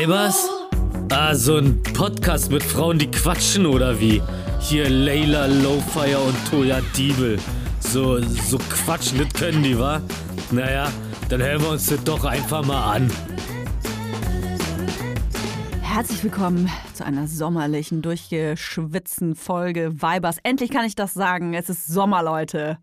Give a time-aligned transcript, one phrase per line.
[0.00, 0.48] Weibers?
[1.10, 4.22] Ah, so ein Podcast mit Frauen, die quatschen oder wie?
[4.58, 7.38] Hier Layla Lowfire und Toya Diebel.
[7.80, 10.00] So, so quatschen, das können die, wa?
[10.52, 10.90] Naja,
[11.28, 13.10] dann hören wir uns das doch einfach mal an.
[15.82, 20.38] Herzlich willkommen zu einer sommerlichen, durchgeschwitzten Folge Weibers.
[20.42, 21.52] Endlich kann ich das sagen.
[21.52, 22.78] Es ist Sommer, Leute.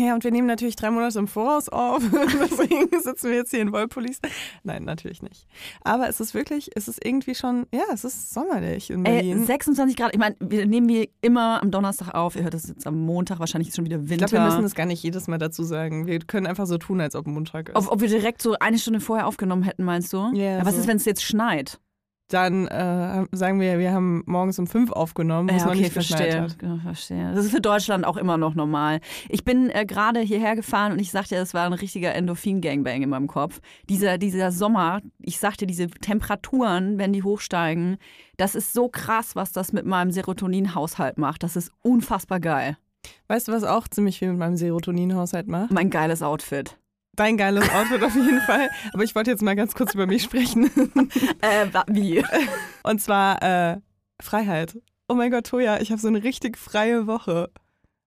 [0.00, 2.02] Ja, und wir nehmen natürlich drei Monate im Voraus auf.
[2.12, 4.20] Deswegen sitzen wir jetzt hier in Wollpullis.
[4.62, 5.46] Nein, natürlich nicht.
[5.82, 9.44] Aber es ist wirklich, es ist irgendwie schon, ja, es ist sommerlich in Berlin.
[9.44, 10.14] 26 Grad.
[10.14, 12.34] Ich meine, wir nehmen wie immer am Donnerstag auf.
[12.34, 13.40] Ihr hört das jetzt am Montag.
[13.40, 14.26] Wahrscheinlich ist schon wieder ich Winter.
[14.26, 16.06] glaube, wir müssen das gar nicht jedes Mal dazu sagen.
[16.06, 17.76] Wir können einfach so tun, als ob Montag ist.
[17.76, 20.30] ob, ob wir direkt so eine Stunde vorher aufgenommen hätten, meinst du?
[20.32, 20.80] Ja, was so.
[20.80, 21.78] ist, wenn es jetzt schneit?
[22.30, 25.94] Dann äh, sagen wir, wir haben morgens um fünf aufgenommen, wo es Ja, okay, nicht
[25.94, 26.42] geschneit verstehe.
[26.42, 26.56] hat.
[26.62, 27.32] Ja, verstehe.
[27.34, 29.00] Das ist für Deutschland auch immer noch normal.
[29.28, 33.08] Ich bin äh, gerade hierher gefahren und ich sagte, es war ein richtiger Endorphin-Gangbang in
[33.10, 33.60] meinem Kopf.
[33.88, 37.96] Dieser, dieser Sommer, ich sagte, diese Temperaturen, wenn die hochsteigen,
[38.36, 41.42] das ist so krass, was das mit meinem Serotoninhaushalt macht.
[41.42, 42.76] Das ist unfassbar geil.
[43.28, 45.72] Weißt du, was auch ziemlich viel mit meinem Serotoninhaushalt macht?
[45.72, 46.76] Mein geiles Outfit.
[47.20, 48.70] Dein geiles Outfit auf jeden Fall.
[48.94, 50.70] Aber ich wollte jetzt mal ganz kurz über mich sprechen.
[51.42, 52.24] Äh, wie?
[52.82, 53.80] Und zwar äh,
[54.22, 54.78] Freiheit.
[55.06, 57.50] Oh mein Gott, Toja, ich habe so eine richtig freie Woche.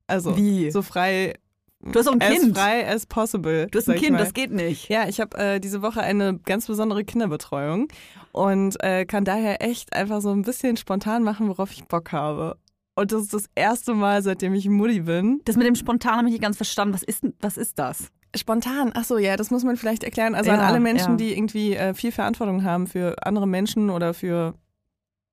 [0.07, 0.71] Also Wie?
[0.71, 1.35] so frei
[1.81, 2.57] Du hast auch ein as Kind.
[2.57, 3.67] frei as possible.
[3.69, 4.89] Du hast ein Kind, das geht nicht.
[4.89, 7.89] Ja, ich habe äh, diese Woche eine ganz besondere Kinderbetreuung
[8.31, 12.57] und äh, kann daher echt einfach so ein bisschen spontan machen, worauf ich Bock habe.
[12.95, 15.41] Und das ist das erste Mal, seitdem ich Mutti bin.
[15.45, 16.95] Das mit dem Spontan habe ich nicht ganz verstanden.
[16.95, 18.11] Was ist, was ist das?
[18.35, 20.35] Spontan, ach so, ja, das muss man vielleicht erklären.
[20.35, 21.15] Also Ja, an alle Menschen, ja.
[21.17, 24.55] die irgendwie äh, viel Verantwortung haben für andere Menschen oder für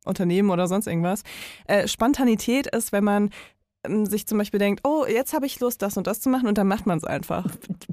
[0.05, 1.23] Unternehmen oder sonst irgendwas.
[1.67, 3.31] Äh, Spontanität ist, wenn man
[3.85, 6.49] ähm, sich zum Beispiel denkt, oh, jetzt habe ich Lust, das und das zu machen
[6.49, 7.47] und dann macht man es einfach.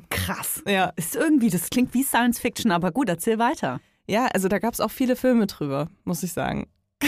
[0.09, 0.63] Krass.
[0.67, 3.79] Ja, Ist irgendwie, das klingt wie Science Fiction, aber gut, erzähl weiter.
[4.07, 6.67] ja also da gab es auch viele Filme drüber, muss ich sagen.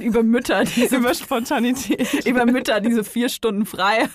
[0.00, 2.24] Über Mütter, die so Über Spontanität.
[2.26, 4.08] über Mütter diese vier Stunden frei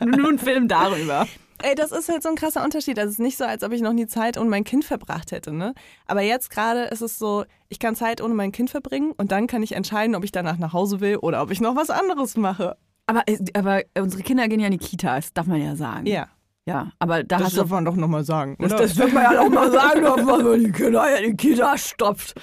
[0.00, 1.26] ein Film darüber.
[1.66, 2.96] Ey, das ist halt so ein krasser Unterschied.
[2.98, 5.32] Also es ist nicht so, als ob ich noch nie Zeit ohne mein Kind verbracht
[5.32, 5.74] hätte, ne?
[6.06, 9.46] Aber jetzt gerade ist es so, ich kann Zeit ohne mein Kind verbringen und dann
[9.48, 12.36] kann ich entscheiden, ob ich danach nach Hause will oder ob ich noch was anderes
[12.36, 12.76] mache.
[13.06, 16.06] Aber, aber unsere Kinder gehen ja in die Kita, das darf man ja sagen.
[16.06, 16.28] Ja,
[16.66, 17.60] Ja, aber da das hast du.
[17.62, 18.56] darf man doch nochmal sagen.
[18.60, 21.76] Das, das wird man ja auch mal sagen, dass man die Kinder in die Kita
[21.78, 22.34] stopft.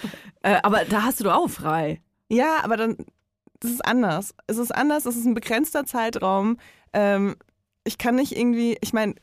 [0.42, 2.02] Äh, aber da hast du doch auch frei.
[2.30, 2.98] Ja, aber dann,
[3.62, 4.34] das ist anders.
[4.48, 6.58] Es ist anders, es ist ein begrenzter Zeitraum.
[6.92, 7.36] Ähm,
[7.84, 9.16] ich kann nicht irgendwie, ich meine,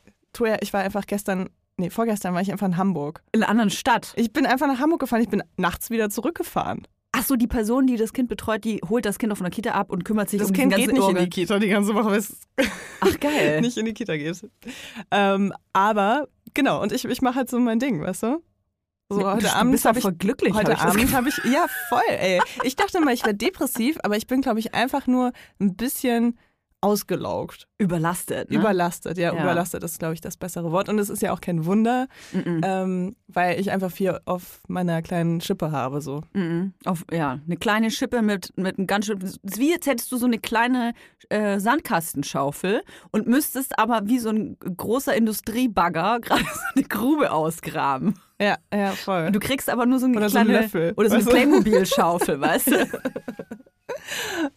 [0.60, 3.22] ich war einfach gestern, nee, vorgestern war ich einfach in Hamburg.
[3.32, 4.12] In einer anderen Stadt.
[4.16, 6.86] Ich bin einfach nach Hamburg gefahren, ich bin nachts wieder zurückgefahren.
[7.12, 9.72] Ach so, die Person, die das Kind betreut, die holt das Kind auf einer Kita
[9.72, 11.24] ab und kümmert sich Das um Kind diesen geht ganzen nicht in Orgel.
[11.24, 12.36] die Kita die ganze Woche, weil es
[13.00, 13.60] Ach geil.
[13.62, 14.48] nicht in die Kita geht.
[15.10, 18.42] Ähm, aber, genau, und ich, ich mache halt so mein Ding, weißt du?
[19.12, 20.52] So, heute du Abend bist ich voll glücklich.
[20.52, 22.40] hab Heute das Abend habe ich, ja voll, ey.
[22.62, 26.38] Ich dachte mal, ich wäre depressiv, aber ich bin, glaube ich, einfach nur ein bisschen
[26.82, 27.66] ausgelaugt.
[27.78, 28.50] überlastet.
[28.50, 28.56] Ne?
[28.58, 29.42] Überlastet, ja, Ja.
[29.42, 30.88] überlastet ist, glaube ich, das bessere Wort.
[30.88, 35.40] Und es ist ja auch kein Wunder, ähm, weil ich einfach viel auf meiner kleinen
[35.40, 36.22] Schippe habe, so.
[36.84, 39.18] Auf, ja, eine kleine Schippe mit, mit einem ganz schön.
[39.42, 40.92] Wie jetzt hättest du so eine kleine
[41.30, 42.82] äh, Sandkastenschaufel
[43.12, 48.14] und müsstest aber wie so ein großer Industriebagger gerade so eine Grube ausgraben.
[48.40, 49.26] Ja, ja, voll.
[49.26, 50.52] Und du kriegst aber nur so eine Oder so kleine.
[50.60, 51.24] Löffel, Oder so eine?
[51.24, 52.88] Playmobil-Schaufel, weißt du?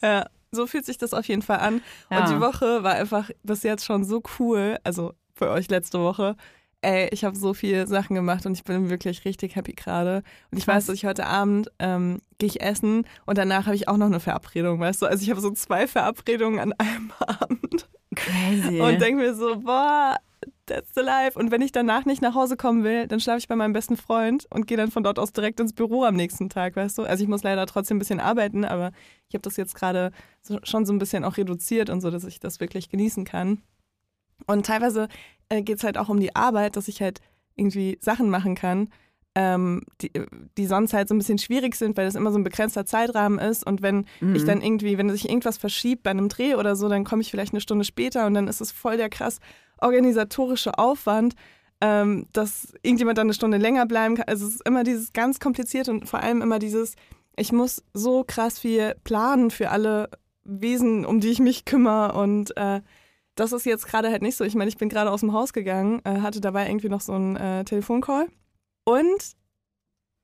[0.01, 1.81] Ja, so fühlt sich das auf jeden Fall an.
[2.09, 2.21] Ja.
[2.21, 4.77] Und die Woche war einfach bis jetzt schon so cool.
[4.83, 6.35] Also für euch letzte Woche.
[6.81, 10.21] Ey, ich habe so viele Sachen gemacht und ich bin wirklich richtig happy gerade.
[10.51, 13.87] Und ich weiß, dass ich heute Abend ähm, gehe ich essen und danach habe ich
[13.87, 15.05] auch noch eine Verabredung, weißt du?
[15.05, 18.81] Also ich habe so zwei Verabredungen an einem Abend Crazy.
[18.81, 20.17] und denke mir so, boah,
[20.65, 21.37] that's the life.
[21.37, 23.97] Und wenn ich danach nicht nach Hause kommen will, dann schlafe ich bei meinem besten
[23.97, 27.03] Freund und gehe dann von dort aus direkt ins Büro am nächsten Tag, weißt du?
[27.03, 28.91] Also ich muss leider trotzdem ein bisschen arbeiten, aber
[29.29, 32.23] ich habe das jetzt gerade so, schon so ein bisschen auch reduziert und so, dass
[32.23, 33.61] ich das wirklich genießen kann.
[34.47, 35.07] Und teilweise
[35.49, 37.19] äh, geht es halt auch um die Arbeit, dass ich halt
[37.55, 38.89] irgendwie Sachen machen kann,
[39.35, 40.11] ähm, die,
[40.57, 43.39] die sonst halt so ein bisschen schwierig sind, weil es immer so ein begrenzter Zeitrahmen
[43.39, 43.65] ist.
[43.65, 44.35] Und wenn Mhm.
[44.35, 47.31] ich dann irgendwie, wenn sich irgendwas verschiebt bei einem Dreh oder so, dann komme ich
[47.31, 49.39] vielleicht eine Stunde später und dann ist es voll der krass
[49.83, 51.35] organisatorische Aufwand,
[51.81, 54.25] ähm, dass irgendjemand dann eine Stunde länger bleiben kann.
[54.27, 56.95] Also es ist immer dieses ganz komplizierte und vor allem immer dieses,
[57.35, 60.09] ich muss so krass viel planen für alle
[60.43, 62.81] Wesen, um die ich mich kümmere und äh,
[63.35, 64.43] das ist jetzt gerade halt nicht so.
[64.43, 67.13] Ich meine, ich bin gerade aus dem Haus gegangen, äh, hatte dabei irgendwie noch so
[67.13, 68.27] einen äh, Telefoncall
[68.85, 69.35] und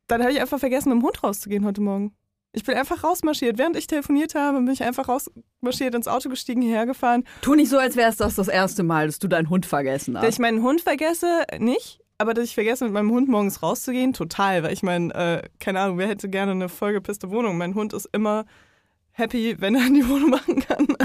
[0.08, 2.16] dann habe ich einfach vergessen, mit dem Hund rauszugehen heute Morgen.
[2.52, 3.58] Ich bin einfach rausmarschiert.
[3.58, 7.24] Während ich telefoniert habe, bin ich einfach rausmarschiert, ins Auto gestiegen, hierher gefahren.
[7.42, 10.18] Tu nicht so, als wäre es das das erste Mal, dass du deinen Hund vergessen
[10.18, 10.24] hast.
[10.24, 12.00] Dass ich meinen Hund vergesse, nicht.
[12.18, 14.64] aber dass ich vergesse, mit meinem Hund morgens rauszugehen, total.
[14.64, 17.58] Weil ich meine, äh, keine Ahnung, wer hätte gerne eine vollgepisste Wohnung?
[17.58, 18.46] Mein Hund ist immer
[19.12, 20.88] happy, wenn er in die Wohnung machen kann.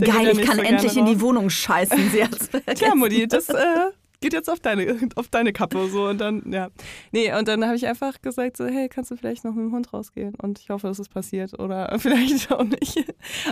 [0.00, 2.10] Also, Geil, ich kann so endlich in die Wohnung scheißen.
[2.10, 3.90] Sie hat's Tja, Mutti, das äh,
[4.22, 6.70] geht jetzt auf deine, auf deine Kappe so und dann, ja.
[7.10, 9.72] Nee, und dann habe ich einfach gesagt so, hey, kannst du vielleicht noch mit dem
[9.72, 10.34] Hund rausgehen?
[10.36, 13.04] Und ich hoffe, dass es passiert oder vielleicht auch nicht.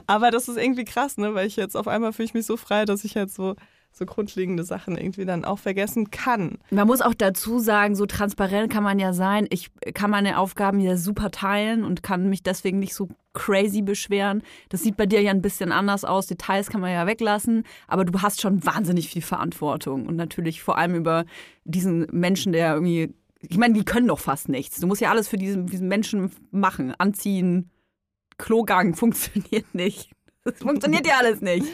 [0.07, 2.57] Aber das ist irgendwie krass, ne, weil ich jetzt auf einmal fühle ich mich so
[2.57, 3.57] frei, dass ich jetzt so
[3.93, 6.59] so grundlegende Sachen irgendwie dann auch vergessen kann.
[6.71, 9.47] Man muss auch dazu sagen, so transparent kann man ja sein.
[9.51, 14.43] Ich kann meine Aufgaben ja super teilen und kann mich deswegen nicht so crazy beschweren.
[14.69, 16.27] Das sieht bei dir ja ein bisschen anders aus.
[16.27, 20.79] Details kann man ja weglassen, aber du hast schon wahnsinnig viel Verantwortung und natürlich vor
[20.79, 21.25] allem über
[21.65, 24.81] diesen Menschen, der irgendwie, ich meine, die können doch fast nichts.
[24.81, 27.71] Du musst ja alles für diesen, diesen Menschen machen, anziehen.
[28.39, 30.13] Klogang funktioniert nicht.
[30.45, 31.67] Das funktioniert ja alles nicht.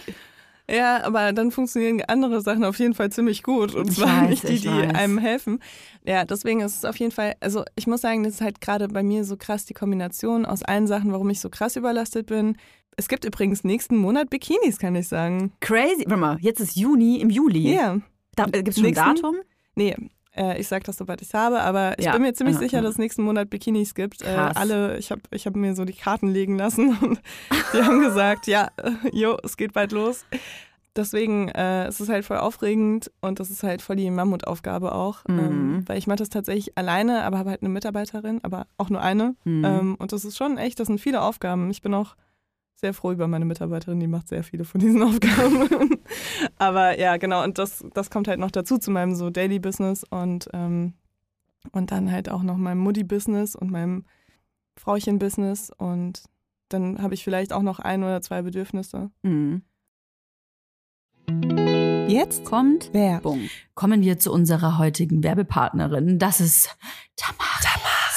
[0.68, 4.48] Ja, aber dann funktionieren andere Sachen auf jeden Fall ziemlich gut und zwar weiß, nicht
[4.48, 5.60] die, die einem helfen.
[6.04, 8.88] Ja, deswegen ist es auf jeden Fall, also ich muss sagen, das ist halt gerade
[8.88, 12.56] bei mir so krass die Kombination aus allen Sachen, warum ich so krass überlastet bin.
[12.96, 15.52] Es gibt übrigens nächsten Monat Bikinis, kann ich sagen.
[15.60, 16.04] Crazy.
[16.06, 17.72] Warte mal, jetzt ist Juni, im Juli.
[17.72, 17.98] Ja.
[18.34, 19.36] Da, äh, Gibt es schon ein Datum?
[19.76, 19.94] Nee,
[20.36, 22.12] äh, ich sag das, sobald ich es habe, aber ich ja.
[22.12, 24.22] bin mir ziemlich sicher, dass es nächsten Monat Bikinis gibt.
[24.22, 27.20] Äh, alle, ich habe ich hab mir so die Karten legen lassen und
[27.72, 28.70] die haben gesagt, ja,
[29.12, 30.24] jo, es geht bald los.
[30.94, 34.92] Deswegen äh, es ist es halt voll aufregend und das ist halt voll die Mammutaufgabe
[34.92, 35.24] auch.
[35.28, 35.42] Ähm, mhm.
[35.42, 39.02] Ähm, weil ich mache das tatsächlich alleine, aber habe halt eine Mitarbeiterin, aber auch nur
[39.02, 39.34] eine.
[39.44, 39.64] Mhm.
[39.64, 41.70] Ähm, und das ist schon echt, das sind viele Aufgaben.
[41.70, 42.16] Ich bin auch
[42.76, 45.99] sehr froh über meine Mitarbeiterin, die macht sehr viele von diesen Aufgaben.
[46.58, 50.05] Aber ja, genau, und das, das kommt halt noch dazu zu meinem so Daily Business
[50.05, 50.93] und, ähm,
[51.73, 54.05] und dann halt auch noch meinem Mutti-Business und meinem
[54.78, 56.25] Frauchen-Business und
[56.69, 59.11] dann habe ich vielleicht auch noch ein oder zwei Bedürfnisse.
[59.23, 59.62] Mhm.
[62.08, 63.49] Jetzt kommt Werbung.
[63.75, 66.19] Kommen wir zu unserer heutigen Werbepartnerin.
[66.19, 66.76] Das ist
[67.17, 67.46] Tamara.
[67.62, 68.17] Tamaris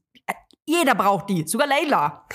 [0.71, 2.25] jeder braucht die, sogar Leila.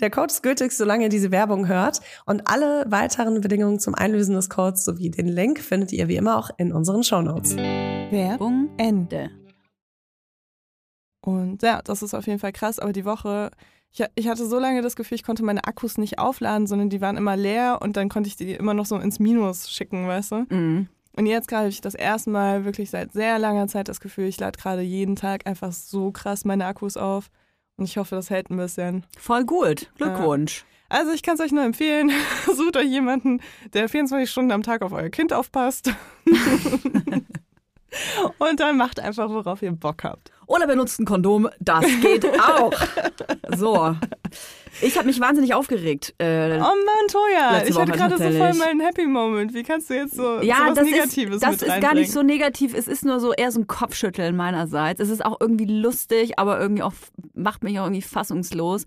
[0.00, 2.00] Der Code ist gültig, solange ihr diese Werbung hört.
[2.26, 6.38] Und alle weiteren Bedingungen zum Einlösen des Codes sowie den Link findet ihr wie immer
[6.38, 7.56] auch in unseren Shownotes.
[7.56, 9.30] Werbung Ende.
[11.20, 13.50] Und ja, das ist auf jeden Fall krass, aber die Woche,
[13.90, 17.00] ich, ich hatte so lange das Gefühl, ich konnte meine Akkus nicht aufladen, sondern die
[17.00, 20.32] waren immer leer und dann konnte ich die immer noch so ins Minus schicken, weißt
[20.32, 20.46] du?
[20.50, 20.88] Mhm.
[21.16, 24.26] Und jetzt gerade habe ich das erste Mal wirklich seit sehr langer Zeit das Gefühl,
[24.26, 27.30] ich lade gerade jeden Tag einfach so krass meine Akkus auf.
[27.76, 29.04] Und ich hoffe, das hält ein bisschen.
[29.18, 29.90] Voll gut.
[29.96, 30.64] Glückwunsch.
[30.88, 32.12] Also ich kann es euch nur empfehlen,
[32.46, 33.40] sucht euch jemanden,
[33.72, 35.92] der 24 Stunden am Tag auf euer Kind aufpasst.
[38.38, 40.32] Und dann macht einfach, worauf ihr Bock habt.
[40.46, 42.72] Oder benutzt ein Kondom, das geht auch.
[43.56, 43.96] So.
[44.80, 46.14] Ich habe mich wahnsinnig aufgeregt.
[46.18, 47.06] Äh, Oh Mann,
[47.52, 49.54] Letzte ich hatte gerade so voll meinen Happy Moment.
[49.54, 52.74] Wie kannst du jetzt so, ja, das Negatives ist, das ist gar nicht so negativ.
[52.74, 55.00] Es ist nur so eher so ein Kopfschütteln meinerseits.
[55.00, 56.92] Es ist auch irgendwie lustig, aber irgendwie auch
[57.34, 58.84] macht mich auch irgendwie fassungslos.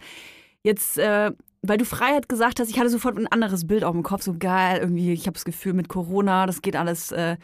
[0.63, 4.03] Jetzt, äh, weil du Freiheit gesagt hast, ich hatte sofort ein anderes Bild auf dem
[4.03, 4.23] Kopf.
[4.23, 7.37] So geil, irgendwie, ich habe das Gefühl mit Corona, das geht alles äh,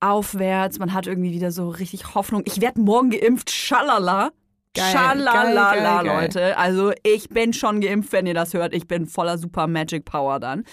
[0.00, 0.78] aufwärts.
[0.78, 2.42] Man hat irgendwie wieder so richtig Hoffnung.
[2.44, 4.30] Ich werde morgen geimpft, schalala.
[4.74, 6.06] Geil, Schalala, geil, geil.
[6.06, 6.58] Leute.
[6.58, 8.74] Also ich bin schon geimpft, wenn ihr das hört.
[8.74, 10.64] Ich bin voller Super Magic Power dann.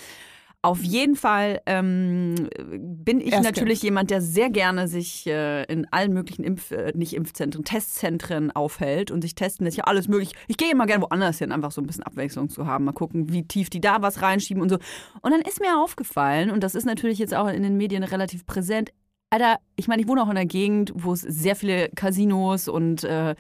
[0.62, 5.86] Auf jeden Fall ähm, bin ich Erst natürlich jemand, der sehr gerne sich äh, in
[5.92, 9.78] allen möglichen Impf-, äh, nicht Impfzentren, Testzentren aufhält und sich testen lässt.
[9.78, 10.32] Ja, alles möglich.
[10.48, 12.86] Ich gehe immer gerne woanders hin, einfach so ein bisschen Abwechslung zu haben.
[12.86, 14.78] Mal gucken, wie tief die da was reinschieben und so.
[15.22, 18.48] Und dann ist mir aufgefallen, und das ist natürlich jetzt auch in den Medien relativ
[18.48, 18.90] präsent,
[19.36, 23.04] Alter, ich meine, ich wohne auch in einer Gegend, wo es sehr viele Casinos und
[23.04, 23.36] äh,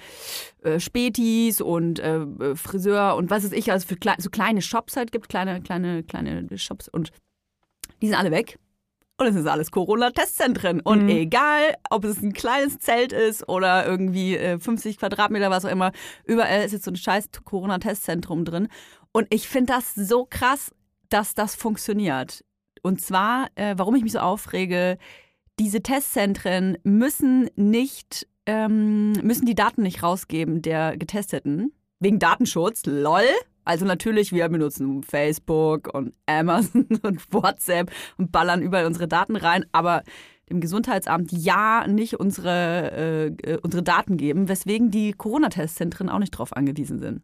[0.64, 4.98] äh, Spätis und äh, Friseur und was weiß ich, also für klei so kleine Shops
[4.98, 7.12] halt gibt, kleine, kleine, kleine Shops und
[8.02, 8.60] die sind alle weg.
[9.18, 10.82] Und es ist alles Corona-Testzentren.
[10.82, 11.10] Und Mhm.
[11.10, 15.94] egal, ob es ein kleines Zelt ist oder irgendwie äh, 50 Quadratmeter, was auch immer,
[16.26, 18.68] überall ist jetzt so ein scheiß Corona-Testzentrum drin.
[19.14, 20.72] Und ich finde das so krass,
[21.08, 22.44] dass das funktioniert.
[22.84, 24.98] Und zwar, äh, warum ich mich so aufrege,
[25.60, 31.74] diese Testzentren müssen nicht, ähm, müssen die Daten nicht rausgeben der Getesteten.
[32.00, 33.24] Wegen Datenschutz, lol.
[33.64, 39.66] Also natürlich, wir benutzen Facebook und Amazon und WhatsApp und ballern überall unsere Daten rein,
[39.72, 40.04] aber
[40.50, 46.32] dem Gesundheitsamt ja nicht unsere, äh, äh, unsere Daten geben, weswegen die Corona-Testzentren auch nicht
[46.32, 47.24] drauf angewiesen sind.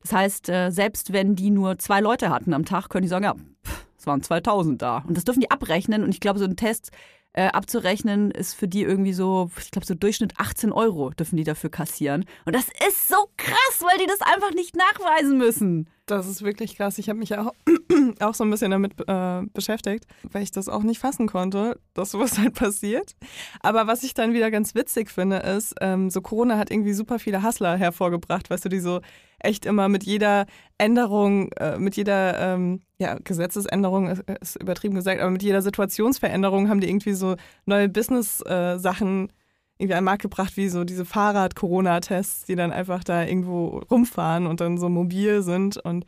[0.00, 3.24] Das heißt, äh, selbst wenn die nur zwei Leute hatten am Tag, können die sagen,
[3.24, 5.04] ja, pff, es waren 2000 da.
[5.06, 6.02] Und das dürfen die abrechnen.
[6.02, 6.90] Und ich glaube, so ein Test
[7.34, 11.44] äh, abzurechnen ist für die irgendwie so, ich glaube, so Durchschnitt 18 Euro dürfen die
[11.44, 12.26] dafür kassieren.
[12.44, 15.88] Und das ist so krass, weil die das einfach nicht nachweisen müssen.
[16.06, 16.98] Das ist wirklich krass.
[16.98, 17.52] Ich habe mich auch,
[18.20, 22.10] auch so ein bisschen damit äh, beschäftigt, weil ich das auch nicht fassen konnte, dass
[22.10, 23.12] sowas halt passiert.
[23.60, 27.18] Aber was ich dann wieder ganz witzig finde, ist, ähm, so Corona hat irgendwie super
[27.18, 29.00] viele Hustler hervorgebracht, weißt du, die so
[29.42, 30.46] echt immer mit jeder
[30.78, 36.68] Änderung, äh, mit jeder ähm, ja, Gesetzesänderung ist, ist übertrieben gesagt, aber mit jeder Situationsveränderung
[36.68, 39.32] haben die irgendwie so neue Business-Sachen
[39.78, 44.46] irgendwie an den Markt gebracht, wie so diese Fahrrad-Corona-Tests, die dann einfach da irgendwo rumfahren
[44.46, 45.76] und dann so mobil sind.
[45.76, 46.06] Und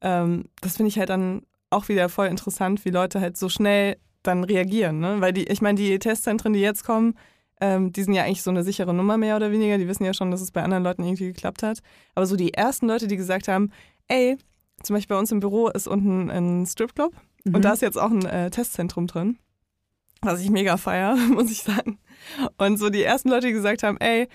[0.00, 3.96] ähm, das finde ich halt dann auch wieder voll interessant, wie Leute halt so schnell
[4.22, 4.98] dann reagieren.
[4.98, 5.20] Ne?
[5.20, 7.14] Weil die, ich meine, die Testzentren, die jetzt kommen,
[7.60, 9.78] ähm, die sind ja eigentlich so eine sichere Nummer mehr oder weniger.
[9.78, 11.80] Die wissen ja schon, dass es bei anderen Leuten irgendwie geklappt hat.
[12.14, 13.70] Aber so die ersten Leute, die gesagt haben,
[14.08, 14.36] ey,
[14.82, 17.12] zum Beispiel bei uns im Büro ist unten ein Stripclub
[17.46, 17.56] Mhm.
[17.56, 19.36] und da ist jetzt auch ein äh, Testzentrum drin.
[20.22, 21.98] Was ich mega feier, muss ich sagen.
[22.56, 24.28] Und so die ersten Leute, die gesagt haben, ey,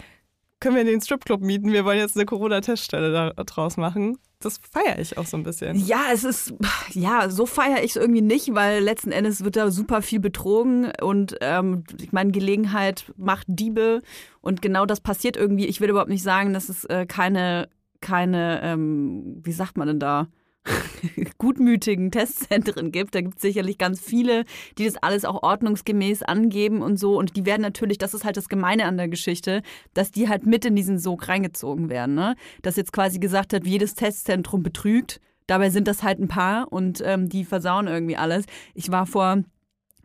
[0.60, 1.72] können wir den Stripclub mieten?
[1.72, 4.18] Wir wollen jetzt eine Corona-Teststelle da draus machen.
[4.40, 5.76] Das feiere ich auch so ein bisschen.
[5.86, 6.54] Ja, es ist,
[6.92, 10.92] ja, so feiere ich es irgendwie nicht, weil letzten Endes wird da super viel betrogen
[11.02, 14.02] und ähm, ich meine, Gelegenheit macht Diebe
[14.40, 15.66] und genau das passiert irgendwie.
[15.66, 20.00] Ich will überhaupt nicht sagen, dass es äh, keine, keine, ähm, wie sagt man denn
[20.00, 20.28] da?
[21.38, 23.16] gutmütigen Testzentren gibt.
[23.16, 24.46] Da gibt es sicherlich ganz viele,
[24.78, 27.18] die das alles auch ordnungsgemäß angeben und so.
[27.18, 29.62] Und die werden natürlich, das ist halt das Gemeine an der Geschichte,
[29.94, 32.16] dass die halt mit in diesen Sog reingezogen werden.
[32.16, 32.36] Ne?
[32.62, 35.20] Dass jetzt quasi gesagt hat, jedes Testzentrum betrügt.
[35.48, 38.46] Dabei sind das halt ein paar und ähm, die versauen irgendwie alles.
[38.76, 39.44] Ich war vor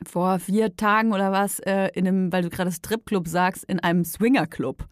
[0.07, 4.05] vor vier Tagen oder was äh, in einem, weil du gerade Stripclub sagst, in einem
[4.05, 4.85] Swingerclub,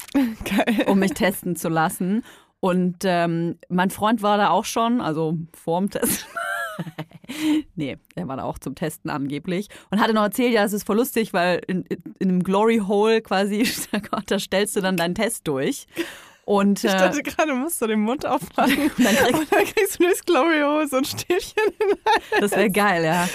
[0.87, 2.23] um mich testen zu lassen.
[2.65, 6.29] Und ähm, mein Freund war da auch schon, also vorm Test.
[7.75, 9.67] nee, er war da auch zum Testen angeblich.
[9.91, 12.81] Und hatte noch erzählt, ja, es ist voll lustig, weil in, in, in einem Glory
[12.87, 13.69] Hole quasi,
[14.27, 15.89] da stellst du dann deinen Test durch.
[16.45, 19.65] Und, Ich äh, dachte gerade, musst du den Mund aufmachen Und dann krieg- und dann
[19.65, 21.97] kriegst du durchs Glory Hole so ein Stäbchen in.
[22.41, 23.29] Das wäre geil, ja.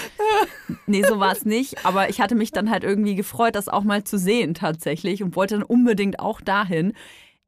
[0.86, 1.86] Nee, so war es nicht.
[1.86, 5.36] Aber ich hatte mich dann halt irgendwie gefreut, das auch mal zu sehen tatsächlich und
[5.36, 6.94] wollte dann unbedingt auch dahin.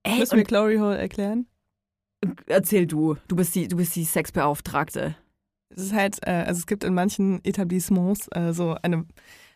[0.03, 1.47] Ey, Müssen wir Glory Hole erklären?
[2.47, 3.15] Erzähl du.
[3.27, 5.15] Du bist die, du bist die Sexbeauftragte.
[5.69, 9.05] Es ist halt, äh, also es gibt in manchen Etablissements äh, so eine,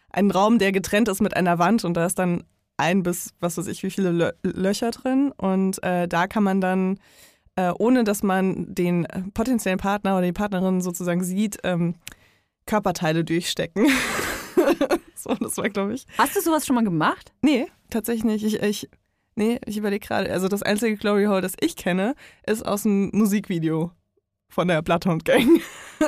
[0.10, 2.44] einen Raum, der getrennt ist mit einer Wand und da ist dann
[2.78, 6.62] ein bis, was weiß ich, wie viele Lö Löcher drin und äh, da kann man
[6.62, 7.00] dann
[7.56, 11.96] äh, ohne dass man den potenziellen Partner oder die Partnerin sozusagen sieht, ähm,
[12.66, 13.88] Körperteile durchstecken.
[15.16, 16.06] so, das war, glaube ich.
[16.18, 17.32] Hast du sowas schon mal gemacht?
[17.42, 18.44] Nee, tatsächlich nicht.
[18.44, 18.90] Ich, ich,
[19.36, 20.32] nee, ich überlege gerade.
[20.32, 23.92] Also das einzige Glory Hole, das ich kenne, ist aus dem Musikvideo
[24.50, 25.62] von der Bloodhound Gang.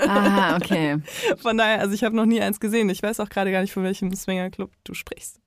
[0.08, 0.98] Ah, okay.
[1.38, 2.89] Von daher, also ich habe noch nie eins gesehen.
[2.89, 5.39] Ich weiß auch gerade gar nicht, von welchem Swingerclub du sprichst.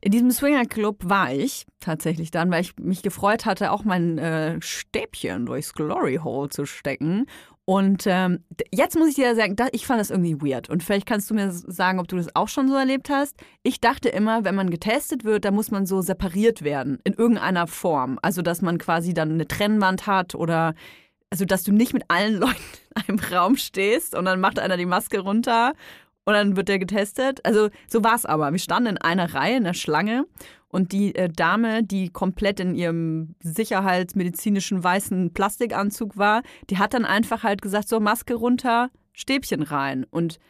[0.00, 4.60] In diesem Swingerclub war ich tatsächlich dann, weil ich mich gefreut hatte, auch mein äh,
[4.60, 7.24] Stäbchen durchs Glory Hole zu stecken.
[7.66, 10.68] Und ähm, jetzt muss ich dir sagen, ich fand das irgendwie weird.
[10.68, 13.36] Und vielleicht kannst du mir sagen, ob du das auch schon so erlebt hast.
[13.62, 17.66] Ich dachte immer, wenn man getestet wird, dann muss man so separiert werden in irgendeiner
[17.66, 18.18] Form.
[18.20, 20.74] Also, dass man quasi dann eine Trennwand hat oder
[21.30, 22.54] also, dass du nicht mit allen Leuten
[22.96, 25.72] in einem Raum stehst und dann macht einer die Maske runter
[26.24, 27.44] und dann wird der getestet.
[27.44, 28.52] Also, so war es aber.
[28.52, 30.26] Wir standen in einer Reihe, in der Schlange.
[30.68, 37.04] Und die äh, Dame, die komplett in ihrem sicherheitsmedizinischen weißen Plastikanzug war, die hat dann
[37.04, 40.04] einfach halt gesagt, so Maske runter, Stäbchen rein.
[40.10, 40.40] Und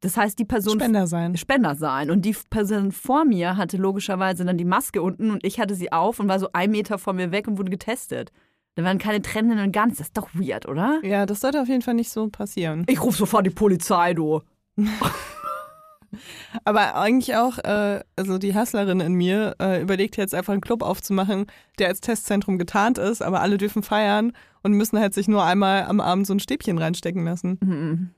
[0.00, 1.36] das heißt, die Person Spender sein.
[1.36, 2.10] Spender sein.
[2.10, 5.92] Und die Person vor mir hatte logischerweise dann die Maske unten und ich hatte sie
[5.92, 8.32] auf und war so ein Meter vor mir weg und wurde getestet.
[8.74, 9.98] Da waren keine Trennenden und ganz.
[9.98, 11.00] Das ist doch weird, oder?
[11.02, 12.84] Ja, das sollte auf jeden Fall nicht so passieren.
[12.88, 14.40] Ich rufe sofort die Polizei, du.
[16.64, 20.82] Aber eigentlich auch, äh, also die Hustlerin in mir äh, überlegt jetzt einfach einen Club
[20.82, 21.46] aufzumachen,
[21.78, 25.84] der als Testzentrum getarnt ist, aber alle dürfen feiern und müssen halt sich nur einmal
[25.84, 27.58] am Abend so ein Stäbchen reinstecken lassen.
[27.60, 28.10] Mhm.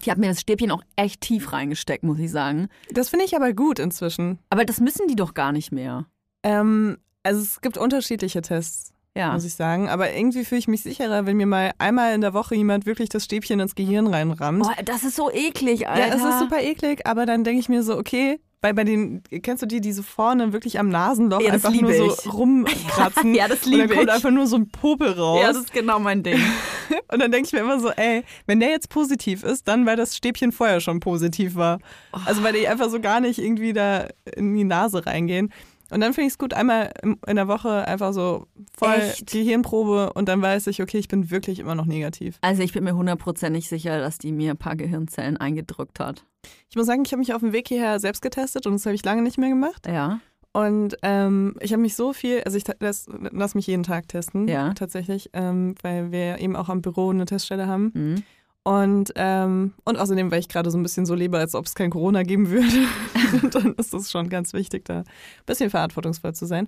[0.00, 2.68] Ich habe mir das Stäbchen auch echt tief reingesteckt, muss ich sagen.
[2.90, 4.38] Das finde ich aber gut inzwischen.
[4.50, 6.06] Aber das müssen die doch gar nicht mehr.
[6.42, 9.32] Ähm, also es gibt unterschiedliche Tests, Ja.
[9.32, 9.88] muss ich sagen.
[9.88, 13.08] Aber irgendwie fühle ich mich sicherer, wenn mir mal einmal in der Woche jemand wirklich
[13.08, 14.62] das Stäbchen ins Gehirn reinrammt.
[14.62, 16.08] Boah, das ist so eklig, Alter.
[16.08, 19.22] Ja, es ist super eklig, aber dann denke ich mir so, okay, weil bei den,
[19.42, 22.14] kennst du die, die so vorne wirklich am Nasenloch Ja, das einfach nur liebe so
[22.24, 22.32] ich.
[22.32, 23.34] rumkratzen?
[23.34, 24.14] Ja, das Und liebe dann kommt ich.
[24.14, 25.40] einfach nur so ein Popel raus.
[25.42, 26.38] Ja, das ist genau mein Ding.
[27.12, 29.96] und dann denke ich mir immer so, ey, wenn der jetzt positiv ist, dann weil
[29.96, 31.78] das Stäbchen vorher schon positiv war.
[32.24, 35.52] Also weil die einfach so gar nicht irgendwie da in die Nase reingehen.
[35.90, 36.92] Und dann finde ich es gut, einmal
[37.26, 38.46] in der Woche einfach so
[38.76, 39.30] voll Echt?
[39.30, 42.38] Gehirnprobe und dann weiß ich, okay, ich bin wirklich immer noch negativ.
[42.40, 46.24] Also ich bin mir hundertprozentig sicher, dass die mir ein paar Gehirnzellen eingedrückt hat.
[46.68, 48.94] Ich muss sagen, ich habe mich auf dem Weg hierher selbst getestet und das habe
[48.94, 49.86] ich lange nicht mehr gemacht.
[49.86, 50.20] Ja.
[50.52, 54.48] Und ähm, ich habe mich so viel, also ich lass, lass mich jeden Tag testen,
[54.48, 54.72] Ja.
[54.72, 57.92] tatsächlich, ähm, weil wir eben auch am Büro eine Teststelle haben.
[57.94, 58.22] Mhm.
[58.66, 61.76] Und, ähm, und außerdem, weil ich gerade so ein bisschen so lebe, als ob es
[61.76, 62.88] kein Corona geben würde.
[63.40, 65.04] und dann ist es schon ganz wichtig, da ein
[65.46, 66.66] bisschen verantwortungsvoll zu sein.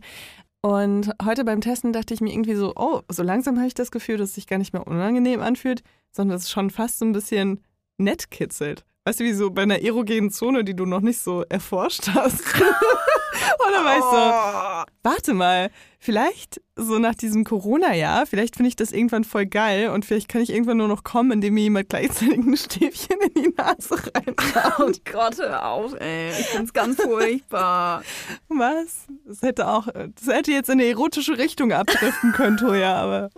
[0.60, 3.90] Und heute beim Testen dachte ich mir irgendwie so, oh, so langsam habe ich das
[3.90, 5.82] Gefühl, dass es sich gar nicht mehr unangenehm anfühlt,
[6.12, 7.64] sondern dass es schon fast so ein bisschen
[7.96, 8.84] nett kitzelt.
[9.08, 12.44] Weißt du, wie so bei einer erogenen Zone, die du noch nicht so erforscht hast.
[12.60, 19.24] War ich so, warte mal, vielleicht so nach diesem Corona-Jahr, vielleicht finde ich das irgendwann
[19.24, 22.54] voll geil und vielleicht kann ich irgendwann nur noch kommen, indem mir jemand gleichzeitig ein
[22.54, 25.00] Stäbchen in die Nase reinschaut.
[25.00, 26.28] Oh Gott, hör auf, ey.
[26.28, 28.02] Ich find's ganz furchtbar.
[28.48, 29.06] Was?
[29.24, 33.30] Das hätte auch, das hätte jetzt in eine erotische Richtung abdriften können, Toja, aber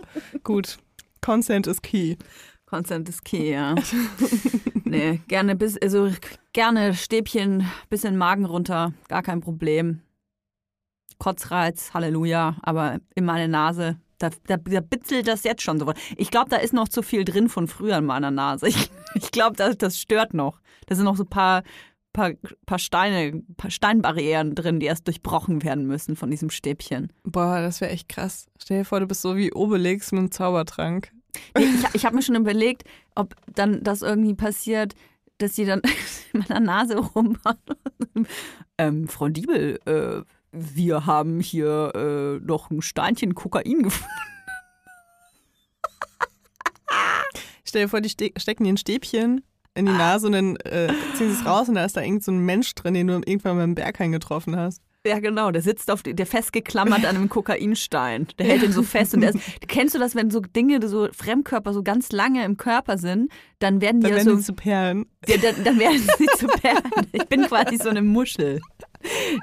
[0.43, 0.79] gut.
[1.21, 2.17] Consent is key.
[2.71, 3.75] Consent ist key, ja.
[4.85, 6.09] nee, gerne bis, also
[6.53, 9.99] gerne Stäbchen, bisschen Magen runter, gar kein Problem.
[11.19, 15.91] Kotzreiz, Halleluja, aber in meine Nase, da, da, da bitzelt das jetzt schon so.
[16.15, 18.67] Ich glaube, da ist noch zu viel drin von früher in meiner Nase.
[18.69, 20.61] Ich, ich glaube, das, das stört noch.
[20.87, 21.63] Da sind noch so ein paar,
[22.13, 22.31] paar,
[22.65, 27.11] paar Steine, paar Steinbarrieren drin, die erst durchbrochen werden müssen von diesem Stäbchen.
[27.23, 28.47] Boah, das wäre echt krass.
[28.57, 31.11] Stell dir vor, du bist so wie Obelix mit einem Zaubertrank.
[31.57, 32.83] Nee, ich ich habe mir schon überlegt,
[33.15, 34.95] ob dann das irgendwie passiert,
[35.37, 35.81] dass sie dann
[36.33, 37.77] in meiner Nase rummachen.
[38.77, 44.11] ähm, Frau Diebel, äh, wir haben hier äh, noch ein Steinchen Kokain gefunden.
[47.63, 49.41] Stell dir vor, die ste stecken dir ein Stäbchen
[49.75, 52.23] in die Nase und dann äh, ziehen sie es raus und da ist da irgend
[52.23, 54.81] so ein Mensch drin, den du irgendwann mal im Berghain getroffen hast.
[55.05, 58.27] Ja, genau, der sitzt auf, der festgeklammert an einem Kokainstein.
[58.37, 59.15] Der hält ihn so fest.
[59.15, 62.99] Und ist, kennst du das, wenn so Dinge, so Fremdkörper so ganz lange im Körper
[62.99, 65.05] sind, dann werden die Dann ja werden so die zu Perlen.
[65.27, 67.07] Ja, dann, dann werden sie zu Perlen.
[67.13, 68.61] Ich bin quasi so eine Muschel.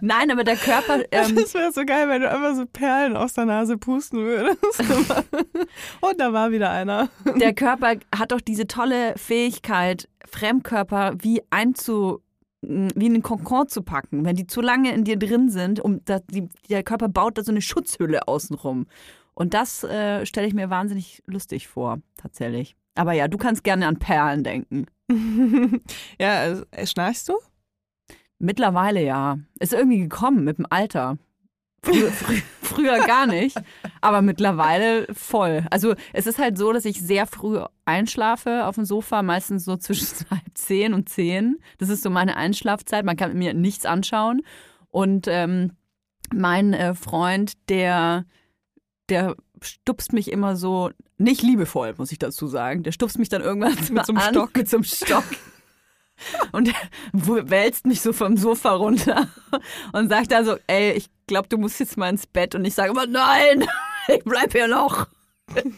[0.00, 0.98] Nein, aber der Körper.
[1.10, 4.60] Ähm, das wäre so geil, wenn du einfach so Perlen aus der Nase pusten würdest.
[6.00, 7.08] und da war wieder einer.
[7.36, 12.20] der Körper hat doch diese tolle Fähigkeit, Fremdkörper wie einzu
[12.60, 16.04] wie in einen Kokon zu packen, wenn die zu lange in dir drin sind, um
[16.04, 18.86] da, die, der Körper baut da so eine Schutzhülle außenrum.
[19.34, 22.74] Und das äh, stelle ich mir wahnsinnig lustig vor, tatsächlich.
[22.96, 24.86] Aber ja, du kannst gerne an Perlen denken.
[26.20, 27.34] ja, äh, schnarchst du?
[28.40, 29.38] Mittlerweile ja.
[29.60, 31.18] Ist irgendwie gekommen mit dem Alter.
[31.84, 33.56] Früher, früher, früher gar nicht,
[34.00, 35.66] aber mittlerweile voll.
[35.70, 39.76] Also es ist halt so, dass ich sehr früh einschlafe auf dem Sofa, meistens so
[39.76, 41.58] zwischen halb zehn und zehn.
[41.78, 43.04] Das ist so meine Einschlafzeit.
[43.04, 44.42] Man kann mir nichts anschauen.
[44.90, 45.72] Und ähm,
[46.32, 48.24] mein äh, Freund, der,
[49.08, 52.82] der stupst mich immer so, nicht liebevoll, muss ich dazu sagen.
[52.84, 54.56] Der stupst mich dann irgendwann Mit so einem an, Stock.
[54.56, 55.24] Mit so einem Stock.
[56.52, 56.72] Und
[57.12, 59.28] wälzt mich so vom Sofa runter
[59.92, 62.54] und sagt dann so, ey, ich glaube, du musst jetzt mal ins Bett.
[62.54, 63.64] Und ich sage immer, nein,
[64.08, 65.06] ich bleib hier noch.
[65.54, 65.74] Und,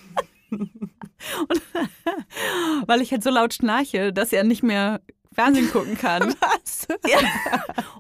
[2.87, 5.01] weil ich halt so laut schnarche, dass er nicht mehr
[5.33, 6.35] Fernsehen gucken kann.
[6.41, 6.89] Was?
[7.07, 7.19] Ja.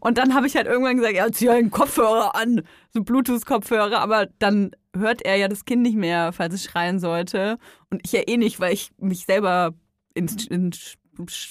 [0.00, 4.26] Und dann habe ich halt irgendwann gesagt, ja, zieh einen Kopfhörer an, so Bluetooth-Kopfhörer, aber
[4.38, 7.58] dann hört er ja das Kind nicht mehr, falls es schreien sollte.
[7.90, 9.74] Und ich ja eh nicht, weil ich mich selber
[10.14, 10.94] ins, ins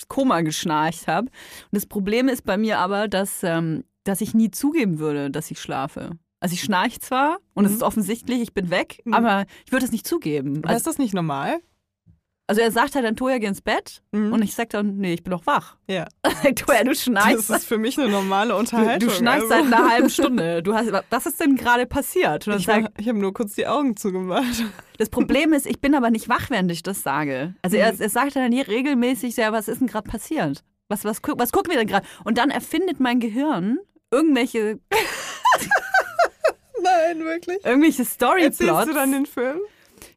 [0.07, 1.27] Koma geschnarcht habe.
[1.27, 1.31] Und
[1.71, 5.59] das Problem ist bei mir aber, dass, ähm, dass ich nie zugeben würde, dass ich
[5.59, 6.11] schlafe.
[6.41, 7.77] Also ich schnarche zwar und es Mhm.
[7.77, 9.13] ist offensichtlich, ich bin weg, Mhm.
[9.13, 10.55] aber ich würde es nicht zugeben.
[10.57, 11.59] ist Also, das nicht normal?
[12.49, 14.01] Also er sagt halt dann, Toja, geh ins Bett.
[14.11, 14.33] Mhm.
[14.33, 15.77] Und ich sag dann, nee, ich bin doch wach.
[15.87, 16.07] Ja.
[16.55, 17.49] Toja, du schnarchst.
[17.49, 19.07] Das ist für mich eine normale Du, Unterhaltung.
[19.09, 19.63] du schnarchst also.
[19.69, 20.63] seit einer halben Stunde.
[20.63, 22.47] Du hast, was ist denn gerade passiert?
[22.47, 24.63] Ich, ich habe nur kurz die Augen zugemacht.
[24.97, 27.53] das Problem ist, ich bin aber nicht wach, während ich das sage.
[27.61, 28.01] Also er, Mhm.
[28.01, 30.63] er sagt dann hier regelmäßig, ja, was ist denn gerade passiert?
[30.89, 32.07] Was, was, gu- was gucken wir denn gerade?
[32.23, 33.77] Und dann erfindet mein Gehirn
[34.11, 34.79] irgendwelche,
[36.81, 37.63] Nein, wirklich.
[37.65, 38.85] irgendwelche Erzählst Storyplots.
[38.87, 39.59] du dann den Film?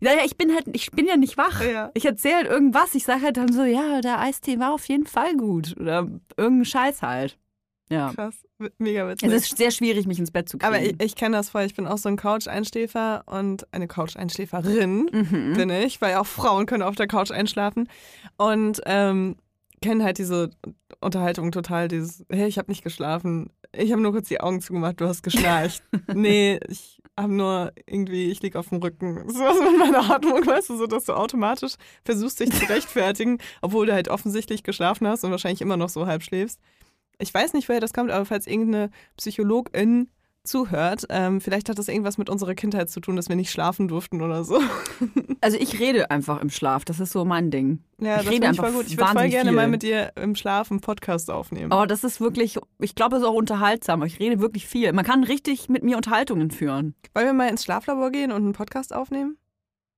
[0.00, 1.62] Ja, ja, ich bin halt, ich bin ja nicht wach.
[1.64, 1.90] Ja.
[1.94, 2.94] Ich erzähle halt irgendwas.
[2.94, 5.74] Ich sage halt dann so, ja, der Eistee war auf jeden Fall gut.
[5.78, 7.38] Oder irgendein Scheiß halt.
[7.90, 8.12] Ja.
[8.14, 8.36] Krass.
[8.78, 9.28] Mega witzig.
[9.30, 10.72] Es ist sehr schwierig, mich ins Bett zu kriegen.
[10.72, 11.62] Aber ich, ich kenne das voll.
[11.62, 15.54] Ich bin auch so ein Couch-Einschläfer und eine Couch-Einschläferin mhm.
[15.54, 17.88] bin ich, weil auch Frauen können auf der Couch einschlafen.
[18.38, 19.36] Und ähm,
[19.82, 20.50] kenne halt diese
[21.00, 23.50] Unterhaltung total, dieses, hey, ich habe nicht geschlafen.
[23.72, 25.82] Ich habe nur kurz die Augen zugemacht, du hast geschnarcht.
[26.14, 29.28] nee, ich habe nur irgendwie, ich lieg auf dem Rücken.
[29.28, 33.38] So was mit meiner Atmung, weißt du, so dass du automatisch versuchst, dich zu rechtfertigen,
[33.60, 36.60] obwohl du halt offensichtlich geschlafen hast und wahrscheinlich immer noch so halb schläfst.
[37.18, 40.08] Ich weiß nicht, woher das kommt, aber falls irgendeine Psychologin
[40.44, 43.88] zuhört, ähm, vielleicht hat das irgendwas mit unserer Kindheit zu tun, dass wir nicht schlafen
[43.88, 44.60] durften oder so.
[45.44, 46.84] Also ich rede einfach im Schlaf.
[46.84, 47.80] Das ist so mein Ding.
[48.00, 48.86] Ja, Ich das rede einfach voll gut.
[48.86, 49.56] Ich würde voll gerne viel.
[49.56, 51.72] mal mit dir im Schlaf einen Podcast aufnehmen.
[51.72, 54.04] Aber das ist wirklich, ich glaube, es ist auch unterhaltsam.
[54.04, 54.92] Ich rede wirklich viel.
[54.92, 56.94] Man kann richtig mit mir Unterhaltungen führen.
[57.12, 59.36] Wollen wir mal ins Schlaflabor gehen und einen Podcast aufnehmen?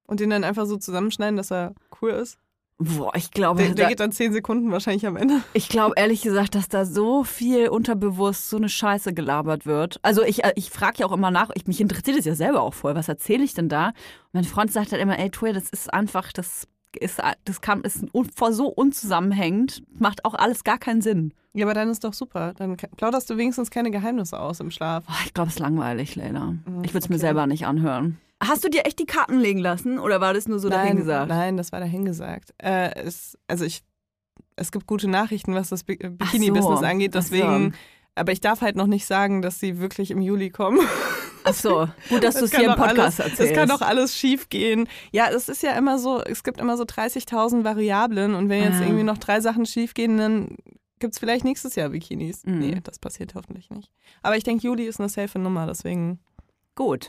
[0.06, 2.38] Und den dann einfach so zusammenschneiden, dass er cool ist?
[2.78, 5.42] Boah, ich glaube, Der, der da, geht dann zehn Sekunden wahrscheinlich am Ende.
[5.52, 10.00] ich glaube ehrlich gesagt, dass da so viel unterbewusst so eine Scheiße gelabert wird.
[10.02, 12.62] Also ich, äh, ich frage ja auch immer nach, ich, mich interessiert es ja selber
[12.62, 12.96] auch voll.
[12.96, 13.92] Was erzähle ich denn da?
[14.32, 16.66] Mein Freund sagt halt immer, ey, Toya, das ist einfach, das
[16.98, 21.32] ist, das kam, ist so unzusammenhängend, macht auch alles gar keinen Sinn.
[21.52, 22.54] Ja, aber dann ist doch super.
[22.56, 25.04] Dann plauderst du wenigstens keine Geheimnisse aus im Schlaf.
[25.04, 26.54] Boah, ich glaube, es ist langweilig, Leila.
[26.82, 27.20] Ich würde es mir okay.
[27.20, 28.18] selber nicht anhören.
[28.46, 31.28] Hast du dir echt die Karten legen lassen oder war das nur so nein, dahingesagt?
[31.28, 32.54] nein, das war dahingesagt.
[32.58, 33.82] Äh, es, also ich,
[34.56, 36.84] es gibt gute Nachrichten, was das Ach Bikini-Business so.
[36.86, 37.12] angeht.
[37.14, 37.20] So.
[37.20, 37.74] Deswegen,
[38.14, 40.78] aber ich darf halt noch nicht sagen, dass sie wirklich im Juli kommen.
[41.46, 43.40] Ach so, gut, dass du es hier im Podcast alles, erzählst.
[43.40, 44.88] Es kann doch alles schief gehen.
[45.12, 48.80] Ja, es ist ja immer so, es gibt immer so 30.000 Variablen und wenn jetzt
[48.80, 48.84] Ah.
[48.84, 50.56] irgendwie noch drei Sachen schief gehen, dann
[51.00, 52.44] gibt es vielleicht nächstes Jahr Bikinis.
[52.46, 52.58] Mhm.
[52.60, 53.90] Nee, das passiert hoffentlich nicht.
[54.22, 56.18] Aber ich denke, Juli ist eine safe Nummer, deswegen.
[56.76, 57.08] Gut.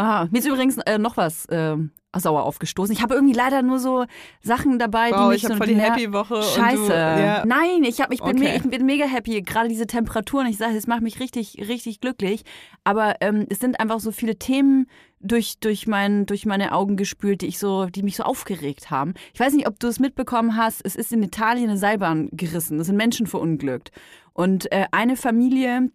[0.00, 1.76] Aha, mir ist übrigens äh, noch was äh,
[2.16, 2.94] sauer aufgestoßen.
[2.94, 4.06] Ich habe irgendwie leider nur so
[4.40, 6.42] Sachen dabei, die Wow, mich ich habe so voll die Happy Woche.
[6.42, 6.86] Scheiße.
[6.86, 7.44] Du, ja.
[7.44, 8.44] Nein, ich, hab, ich, bin Okay.
[8.44, 9.42] me ich bin mega happy.
[9.42, 12.44] Gerade diese Temperaturen, ich sage, es macht mich richtig, richtig glücklich.
[12.82, 14.86] Aber ähm, es sind einfach so viele Themen
[15.20, 19.12] durch, durch, mein, durch meine Augen gespült, die, ich so, die mich so aufgeregt haben.
[19.34, 20.80] Ich weiß nicht, ob du es mitbekommen hast.
[20.82, 22.80] Es ist in Italien eine Seilbahn gerissen.
[22.80, 23.92] Es sind Menschen verunglückt.
[24.32, 25.90] Und äh, eine Familie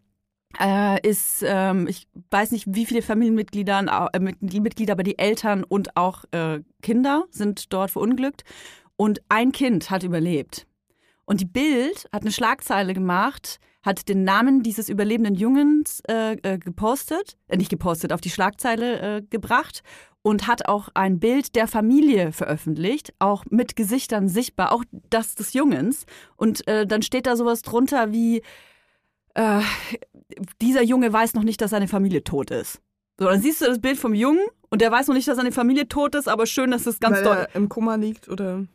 [0.59, 5.95] äh, ist, ähm, ich weiß nicht, wie viele Familienmitglieder, äh, Mitglieder, aber die Eltern und
[5.97, 8.43] auch äh, Kinder sind dort verunglückt.
[8.97, 10.67] Und ein Kind hat überlebt.
[11.25, 16.57] Und die Bild hat eine Schlagzeile gemacht, hat den Namen dieses überlebenden Jungens äh, äh,
[16.57, 19.83] gepostet, äh, nicht gepostet, auf die Schlagzeile äh, gebracht
[20.21, 25.53] und hat auch ein Bild der Familie veröffentlicht, auch mit Gesichtern sichtbar, auch das des
[25.53, 26.05] Jungens.
[26.35, 28.41] Und äh, dann steht da sowas drunter wie,
[29.35, 29.61] äh,
[30.62, 32.82] dieser Junge weiß noch nicht, dass seine Familie tot ist.
[33.19, 35.52] So, dann siehst du das Bild vom Jungen und der weiß noch nicht, dass seine
[35.54, 37.36] Familie tot ist, aber schön, dass es ganz Weil doll.
[37.38, 38.65] er im Koma liegt oder.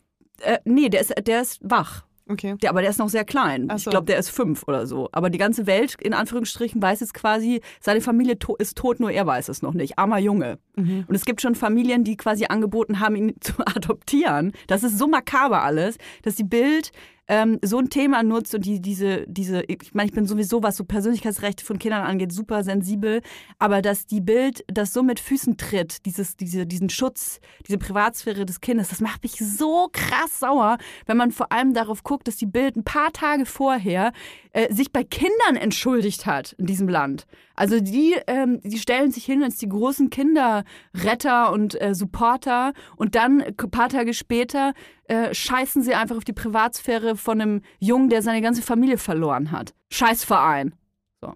[0.41, 2.05] Äh, nee, der ist, der ist wach.
[2.27, 2.55] Okay.
[2.63, 3.67] Der, aber der ist noch sehr klein.
[3.69, 3.91] Ach Ich so.
[3.91, 5.09] glaube, der ist fünf oder so.
[5.11, 9.11] Aber die ganze Welt, in Anführungsstrichen, weiß jetzt quasi, seine Familie to ist tot, nur
[9.11, 9.99] er weiß es noch nicht.
[9.99, 10.59] Armer Junge.
[10.77, 11.05] Mhm.
[11.09, 14.53] Und es gibt schon Familien, die quasi angeboten haben, ihn zu adoptieren.
[14.69, 16.93] Das ist so makaber alles, dass die Bild
[17.31, 20.77] ähm, so ein Thema nutzt und die, diese, diese, ich meine, ich bin sowieso, was
[20.77, 23.23] so Persönlichkeitsrechte von Kindern angeht, super sensibel,
[23.61, 27.39] aber dass die Bild das so mit Füßen tritt, dieses, diese, diesen Schutz,
[27.69, 32.03] diese Privatsphäre des Kindes, das macht mich so krass sauer, wenn man vor allem darauf
[32.03, 34.13] guckt, dass die Bild ein paar Tage vorher
[34.53, 37.27] äh, sich bei Kindern entschuldigt hat in diesem Land.
[37.55, 43.15] Also die, ähm, die stellen sich hin als die großen Kinderretter und äh, Supporter und
[43.15, 44.73] dann ein paar Tage später
[45.11, 49.51] äh, scheißen sie einfach auf die Privatsphäre von einem Jungen, der seine ganze Familie verloren
[49.51, 49.75] hat.
[49.91, 50.73] Scheißverein.
[51.21, 51.35] So.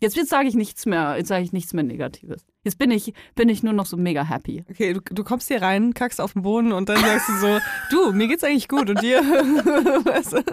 [0.00, 2.46] Jetzt, jetzt sage ich nichts mehr, jetzt sage ich nichts mehr Negatives.
[2.62, 4.64] Jetzt bin ich, bin ich nur noch so mega happy.
[4.70, 7.58] Okay, du, du kommst hier rein, kackst auf den Boden und dann sagst du so,
[7.90, 9.22] du, mir geht's eigentlich gut und dir?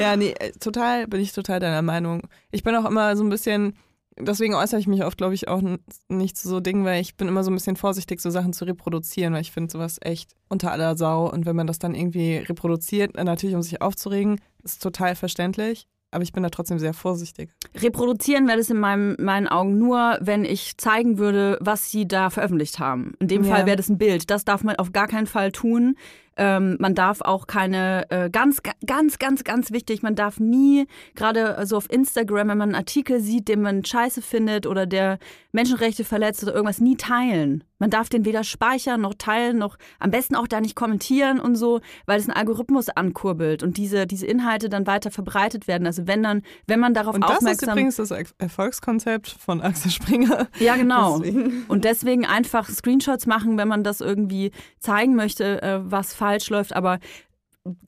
[0.00, 2.22] Ja, nee, äh, total, bin ich total deiner Meinung.
[2.50, 3.74] Ich bin auch immer so ein bisschen
[4.20, 5.62] deswegen äußere ich mich oft, glaube ich, auch
[6.08, 8.64] nicht zu so Dingen, weil ich bin immer so ein bisschen vorsichtig, so Sachen zu
[8.64, 11.30] reproduzieren, weil ich finde sowas echt unter aller Sau.
[11.30, 15.86] Und wenn man das dann irgendwie reproduziert, äh, natürlich um sich aufzuregen, ist total verständlich.
[16.10, 17.50] Aber ich bin da trotzdem sehr vorsichtig.
[17.76, 22.30] Reproduzieren wäre das in meinem, meinen Augen nur, wenn ich zeigen würde, was sie da
[22.30, 23.12] veröffentlicht haben.
[23.18, 23.54] In dem Ja.
[23.54, 24.30] Fall wäre das ein Bild.
[24.30, 25.96] Das darf man auf gar keinen Fall tun.
[26.38, 30.86] Ähm, man darf auch keine, äh, ganz, ga- ganz, ganz, ganz wichtig, man darf nie,
[31.14, 35.18] gerade so auf Instagram, wenn man einen Artikel sieht, den man scheiße findet oder der
[35.52, 37.64] Menschenrechte verletzt oder irgendwas, nie teilen.
[37.80, 41.54] Man darf den weder speichern noch teilen, noch am besten auch da nicht kommentieren und
[41.56, 45.86] so, weil es einen Algorithmus ankurbelt und diese, diese Inhalte dann weiter verbreitet werden.
[45.86, 49.60] Also wenn dann, wenn man darauf Und das ist aufmerksam übrigens das Er- Erfolgskonzept von
[49.60, 50.48] Axel Springer.
[50.58, 51.18] ja, genau.
[51.20, 51.64] Deswegen.
[51.68, 56.74] Und deswegen einfach Screenshots machen, wenn man das irgendwie zeigen möchte, äh, was falsch läuft.
[56.74, 56.98] Aber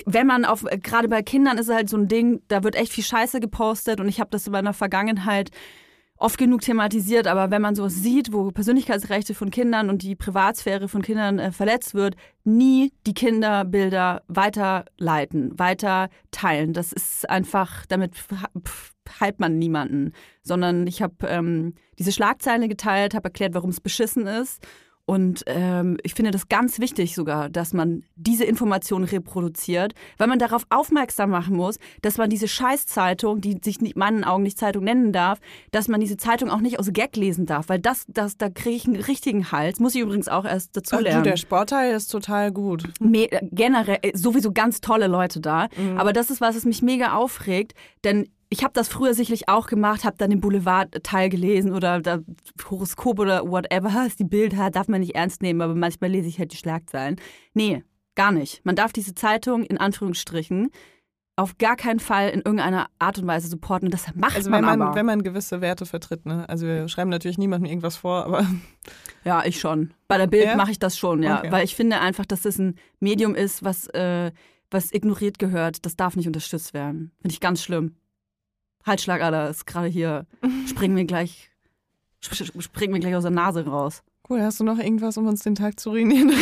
[0.04, 2.92] wenn man auf, gerade bei Kindern ist es halt so ein Ding, da wird echt
[2.92, 5.50] viel Scheiße gepostet und ich habe das in meiner Vergangenheit
[6.20, 10.86] oft genug thematisiert, aber wenn man sowas sieht, wo Persönlichkeitsrechte von Kindern und die Privatsphäre
[10.86, 16.74] von Kindern äh, verletzt wird, nie die Kinderbilder weiterleiten, weiter teilen.
[16.74, 18.12] Das ist einfach, damit
[19.18, 24.26] hypt man niemanden, sondern ich habe ähm, diese Schlagzeile geteilt, habe erklärt, warum es beschissen
[24.26, 24.62] ist.
[25.10, 30.38] Und ähm, ich finde das ganz wichtig sogar, dass man diese Informationen reproduziert, weil man
[30.38, 34.84] darauf aufmerksam machen muss, dass man diese Scheißzeitung, die sich in meinen Augen nicht Zeitung
[34.84, 35.40] nennen darf,
[35.72, 38.76] dass man diese Zeitung auch nicht aus Gag lesen darf, weil das, das da kriege
[38.76, 39.80] ich einen richtigen Hals.
[39.80, 41.24] Muss ich übrigens auch erst dazu du, lernen.
[41.24, 42.84] der Sportteil ist total gut.
[43.00, 45.66] Me generell äh, sowieso ganz tolle Leute da.
[45.76, 45.98] Mhm.
[45.98, 49.68] Aber das ist was, was mich mega aufregt, denn ich habe das früher sicherlich auch
[49.68, 52.18] gemacht, habe dann den Boulevard-Teil gelesen oder da
[52.68, 54.04] Horoskop oder whatever.
[54.06, 56.56] Ist die Bild hat, darf man nicht ernst nehmen, aber manchmal lese ich halt die
[56.56, 57.16] Schlagzeilen.
[57.54, 57.84] Nee,
[58.16, 58.64] gar nicht.
[58.64, 60.70] Man darf diese Zeitung in Anführungsstrichen
[61.36, 63.86] auf gar keinen Fall in irgendeiner Art und Weise supporten.
[63.86, 64.94] Und das macht Also man, wenn man, aber.
[64.94, 66.46] wenn man gewisse Werte vertritt, ne?
[66.50, 68.46] Also wir schreiben natürlich niemandem irgendwas vor, aber
[69.24, 69.94] Ja, ich schon.
[70.08, 70.56] Bei der Bild Ja?
[70.56, 71.38] mache ich das schon, ja.
[71.38, 71.52] Okay.
[71.52, 74.32] Weil ich finde einfach, dass das ein Medium ist, was, äh,
[74.70, 75.86] was ignoriert gehört.
[75.86, 77.12] Das darf nicht unterstützt werden.
[77.22, 77.96] Finde ich ganz schlimm.
[78.86, 80.26] Halsschlagader ist gerade hier.
[80.68, 81.50] Springen wir gleich.
[82.24, 84.02] sp- Springen wir gleich aus der Nase raus.
[84.28, 86.32] cool, hast du noch irgendwas, um uns den Tag zu ruinieren?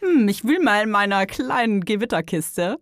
[0.00, 2.78] Hm, ich will mal in meiner kleinen Gewitterkiste.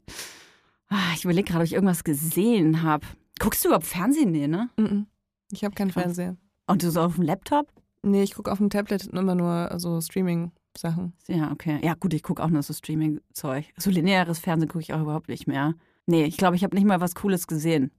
[0.88, 3.07] Ah, Ich überlege gerade, ob ich irgendwas gesehen habe.
[3.38, 4.30] Guckst du überhaupt Fernsehen?
[4.30, 4.70] Nee, ne?
[4.76, 5.07] Mhm.
[5.52, 5.90] ich habe keinen.
[5.90, 6.37] Fernseher.
[6.66, 7.68] Und du so auf dem Laptop?
[8.02, 11.12] Nee, ich gucke auf dem Tablet immer nur so Streaming-Sachen.
[11.28, 11.80] Ja, okay.
[11.83, 13.66] Ja, gut, ich gucke auch nur so Streaming-Zeug.
[13.76, 15.74] So lineares Fernsehen gucke ich auch überhaupt nicht mehr.
[16.07, 17.90] Nee, ich glaube, ich habe nicht mal was Cooles gesehen.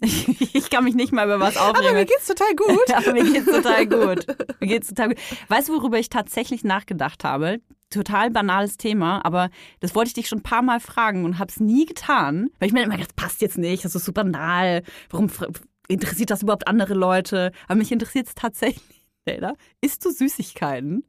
[0.00, 1.88] Ich, ich kann mich nicht mal über was aufregen.
[1.88, 2.90] Aber mir geht's total gut.
[2.94, 4.26] Aber mir geht's total gut.
[4.60, 5.18] Mir geht's total gut.
[5.48, 7.60] Weißt du, worüber ich tatsächlich nachgedacht habe?
[7.90, 11.50] Total banales Thema, aber das wollte ich dich schon ein paar Mal fragen und habe
[11.50, 12.48] es nie getan.
[12.60, 14.84] Weil ich mir immer gedacht, das passt jetzt nicht, das ist so banal.
[15.08, 15.28] Warum
[15.88, 17.50] interessiert das überhaupt andere Leute?
[17.66, 19.08] Aber mich interessiert es tatsächlich.
[19.80, 21.04] Isst du Süßigkeiten?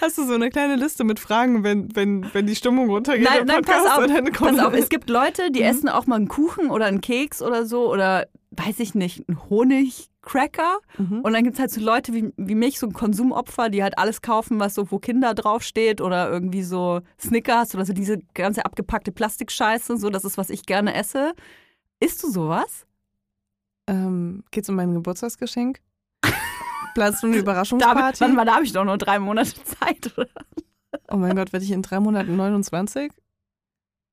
[0.00, 3.46] Hast du so eine kleine Liste mit Fragen, wenn, wenn, wenn die Stimmung runtergeht Nein,
[3.46, 3.86] nein, Podcast?
[3.86, 5.66] pass auf, und Pass auf, es gibt Leute, die Mhm.
[5.66, 9.50] essen auch mal einen Kuchen oder einen Keks oder so oder weiß ich nicht, einen
[9.50, 10.78] Honigcracker.
[10.98, 11.20] Mhm.
[11.22, 14.22] Und dann gibt es halt so Leute wie, wie mich, so Konsumopfer, die halt alles
[14.22, 19.10] kaufen, was so, wo Kinder draufsteht oder irgendwie so Snickers oder so diese ganze abgepackte
[19.12, 19.96] Plastikscheiße.
[19.96, 21.32] So, das ist, was ich gerne esse.
[22.00, 22.86] Isst du sowas?
[23.86, 25.80] Ähm, geht's um mein Geburtstagsgeschenk?
[26.94, 28.20] Planst du eine Da, Überraschungsparty?
[28.20, 30.16] warte mal, da habe ich doch nur drei Monate Zeit.
[30.16, 30.28] Oder?
[31.10, 33.12] Oh mein Gott, werde ich in drei Monaten 29?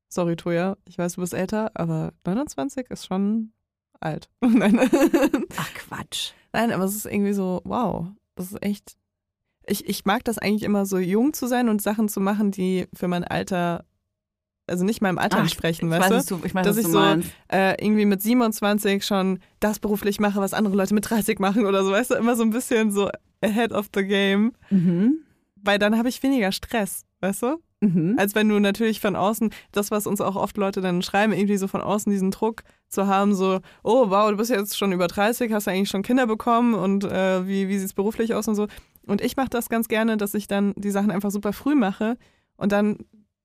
[0.09, 3.53] Sorry, Toja, ich weiß, du bist älter, aber 29 ist schon
[3.99, 4.29] alt.
[4.41, 4.79] Nein.
[5.57, 6.31] Ach Quatsch.
[6.53, 8.97] Nein, aber es ist irgendwie so, wow, das ist echt.
[9.67, 12.87] Ich, ich mag das eigentlich immer so jung zu sein und Sachen zu machen, die
[12.93, 13.85] für mein Alter,
[14.67, 16.35] also nicht meinem Alter Ach, entsprechen, ich weißt weiß, du?
[16.35, 16.99] was du, ich weiß, Dass ich so-.
[17.51, 21.83] Äh, irgendwie mit 27 schon das beruflich mache, was andere Leute mit 30 machen oder
[21.83, 22.15] so, weißt du?
[22.15, 23.09] Immer so ein bisschen so
[23.41, 25.17] ahead of the game, Mhm.
[25.55, 27.57] weil dann habe ich weniger Stress, weißt du?
[27.83, 28.15] Mhm.
[28.19, 31.57] Als wenn du natürlich von außen, das, was uns auch oft Leute dann schreiben, irgendwie
[31.57, 35.07] so von außen diesen Druck zu haben, so, oh wow, du bist jetzt schon über
[35.07, 38.53] 30, hast eigentlich schon Kinder bekommen und äh, wie, wie sieht es beruflich aus und
[38.55, 38.67] so.
[39.07, 42.17] Und ich mache das ganz gerne, dass ich dann die Sachen einfach super früh mache
[42.55, 42.97] und dann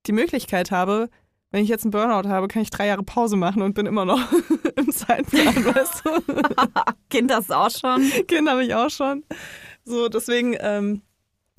[0.07, 1.09] die Möglichkeit habe,
[1.51, 4.05] wenn ich jetzt einen Burnout habe, kann ich drei Jahre Pause machen und bin immer
[4.05, 4.21] noch
[4.77, 6.43] im Zeitplan, weißt du?
[7.11, 8.03] Kind hast auch schon.
[8.27, 9.25] Kinder habe ich auch schon.
[9.85, 11.03] So, deswegen, ähm,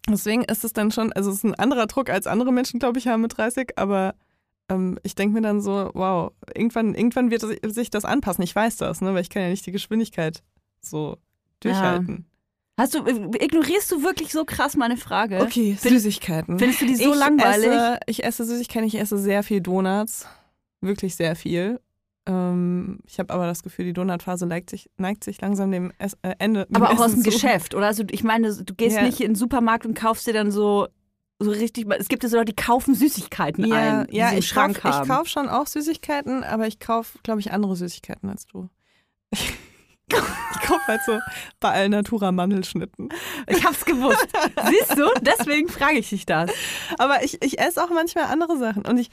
[0.10, 3.00] deswegen ist es dann schon, also es ist ein anderer Druck, als andere Menschen, glaube
[3.00, 4.16] ich, haben mit 30, aber
[4.70, 8.44] ähm, ich denke mir dann so, wow, irgendwann, irgendwann wird sich das anpassen.
[8.44, 9.14] Ich weiß das, ne?
[9.14, 10.44] weil ich kann ja nicht die Geschwindigkeit
[10.82, 11.18] so
[11.62, 12.26] durchhalten.
[12.78, 15.40] Hast du, ignorierst du wirklich so krass meine Frage?
[15.42, 16.60] Okay, Find- Süßigkeiten.
[16.60, 17.68] Findest du die so ich langweilig?
[17.70, 20.28] Esse, ich esse Süßigkeiten, ich esse sehr viel Donuts.
[20.82, 21.80] wirklich sehr viel.
[22.28, 26.16] Ähm, ich habe aber das Gefühl, die Donutphase neigt sich, neigt sich langsam dem Ess,
[26.22, 26.68] äh, Ende.
[26.68, 27.30] dem Aber auch aus Essen dem zu.
[27.32, 27.88] Geschäft, oder?
[27.88, 29.04] Also ich meine, du gehst Ja.
[29.04, 30.88] nicht in den Supermarkt und kaufst dir dann so,
[31.40, 34.34] so richtig, es gibt ja so Leute, die kaufen Süßigkeiten Ja, ein, die ja sie
[34.36, 35.08] im ich Schrank kaufe haben.
[35.08, 38.70] kauf schon auch Süßigkeiten, aber ich kaufe, glaube ich, andere Süßigkeiten als du.
[40.10, 41.20] Ich kaufe halt so
[41.60, 43.10] bei Alnatura Mandelschnitten.
[43.48, 44.28] Ich hab's gewusst.
[44.70, 45.06] Siehst du?
[45.22, 46.52] Deswegen frage ich dich das.
[46.98, 48.86] Aber ich, ich esse auch manchmal andere Sachen.
[48.86, 49.10] Und ich,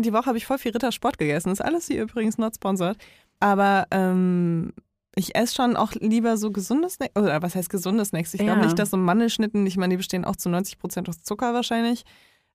[0.00, 1.50] die Woche habe ich voll viel Rittersport gegessen.
[1.50, 2.96] Ist alles hier übrigens not sponsored.
[3.40, 4.72] Aber ähm,
[5.16, 7.16] ich esse schon auch lieber so gesunde Snacks.
[7.16, 8.32] Oder was heißt gesunde Snacks?
[8.34, 8.66] Ich glaube Ja.
[8.66, 12.04] nicht, dass so Mandelschnitten, ich meine, die bestehen auch zu 90 Prozent aus Zucker wahrscheinlich.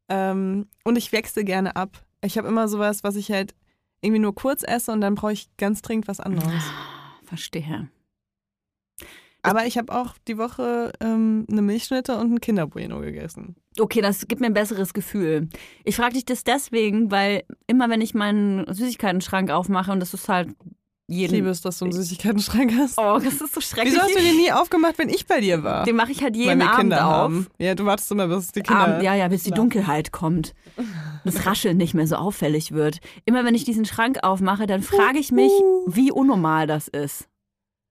[0.10, 2.04] Ähm, und ich wechsle gerne ab.
[2.24, 3.54] Ich habe immer sowas, was ich halt
[4.02, 6.64] irgendwie nur kurz esse und dann brauche ich ganz dringend was anderes.
[7.26, 7.90] Verstehe.
[9.46, 13.56] Aber ich habe auch die Woche ähm, eine Milchschnitte und ein Kinderbueno gegessen.
[13.80, 15.50] Okay, das gibt mir ein besseres Gefühl.
[15.84, 20.30] Ich frage dich das deswegen, weil immer wenn ich meinen Süßigkeiten-Schrank aufmache und das ist
[20.30, 20.50] halt
[21.08, 21.36] Ich jeden.
[21.36, 22.98] liebe es, dass du einen Süßigkeiten-Schrank hast.
[22.98, 23.94] Oh, das ist so schrecklich.
[23.94, 25.84] Wieso hast du den nie aufgemacht, wenn ich bei dir war?
[25.84, 27.14] Den mache ich halt Weil jeden wir Abend Kinder auf.
[27.14, 27.48] haben.
[27.60, 28.80] Ja, du wartest immer, bis die Kinder.
[28.82, 29.52] Abend, ja, ja, bis die.
[29.52, 30.56] Dunkelheit kommt.
[31.24, 33.00] Das Rascheln nicht mehr so auffällig wird.
[33.26, 35.52] Immer wenn ich diesen Schrank aufmache, dann frage ich mich,
[35.86, 37.28] wie unnormal das ist.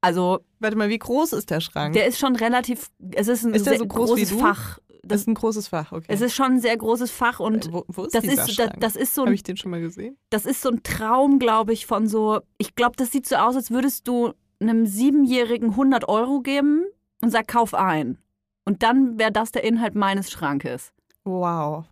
[0.01, 1.95] Also, Warte mal, wie groß ist der Schrank?
[1.95, 4.41] der ist schon relativ, es ist ein Ist sehr so groß wie großes?
[4.41, 4.79] Fach.
[5.07, 6.07] Das ist ein großes Fach, okay.
[6.09, 8.70] Es ist schon ein sehr großes Fach und Äh, wo, wo ist das ist, das,
[8.78, 10.16] das ist so Habe ein ich den schon mal gesehen?
[10.30, 12.40] Das ist so ein Traum, glaube ich, von so.
[12.59, 16.84] Ich glaube, das sieht so aus, als würdest du einem Siebenjährigen 100 Euro geben
[17.22, 18.18] und sag, kauf ein.
[18.64, 20.92] Und dann wäre das der Inhalt meines Schrankes.
[21.24, 21.84] Wow.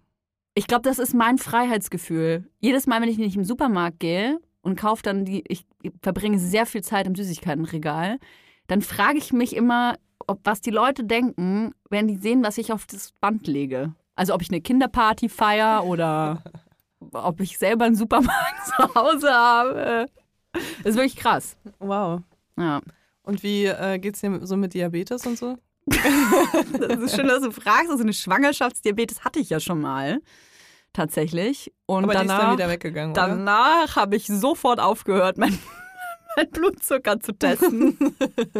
[0.54, 2.44] Ich glaube, das ist mein Freiheitsgefühl.
[2.60, 5.66] Jedes Mal, wenn ich nicht im Supermarkt gehe und kaufe dann die, ich
[6.02, 8.18] verbringe sehr viel Zeit im Süßigkeitenregal,
[8.66, 9.96] dann frage ich mich immer,
[10.26, 13.94] ob was die Leute denken, wenn die sehen, was ich auf das Band lege.
[14.14, 16.42] Also ob ich eine Kinderparty feier oder
[17.12, 20.06] ob ich selber einen Supermarkt zu Hause habe.
[20.52, 21.56] Das ist wirklich krass.
[21.78, 22.20] Wow.
[22.58, 22.80] Ja.
[23.22, 25.56] Und wie äh, geht's dir so mit Diabetes und so?
[26.78, 27.90] Das ist schön, dass du fragst.
[27.90, 30.20] Also eine Schwangerschaftsdiabetes hatte ich ja schon mal.
[30.92, 31.72] Tatsächlich.
[31.86, 35.58] Und Aber die ist dann danach, wieder weggegangen, danach habe ich sofort aufgehört, mein,
[36.36, 37.96] mein Blutzucker zu testen.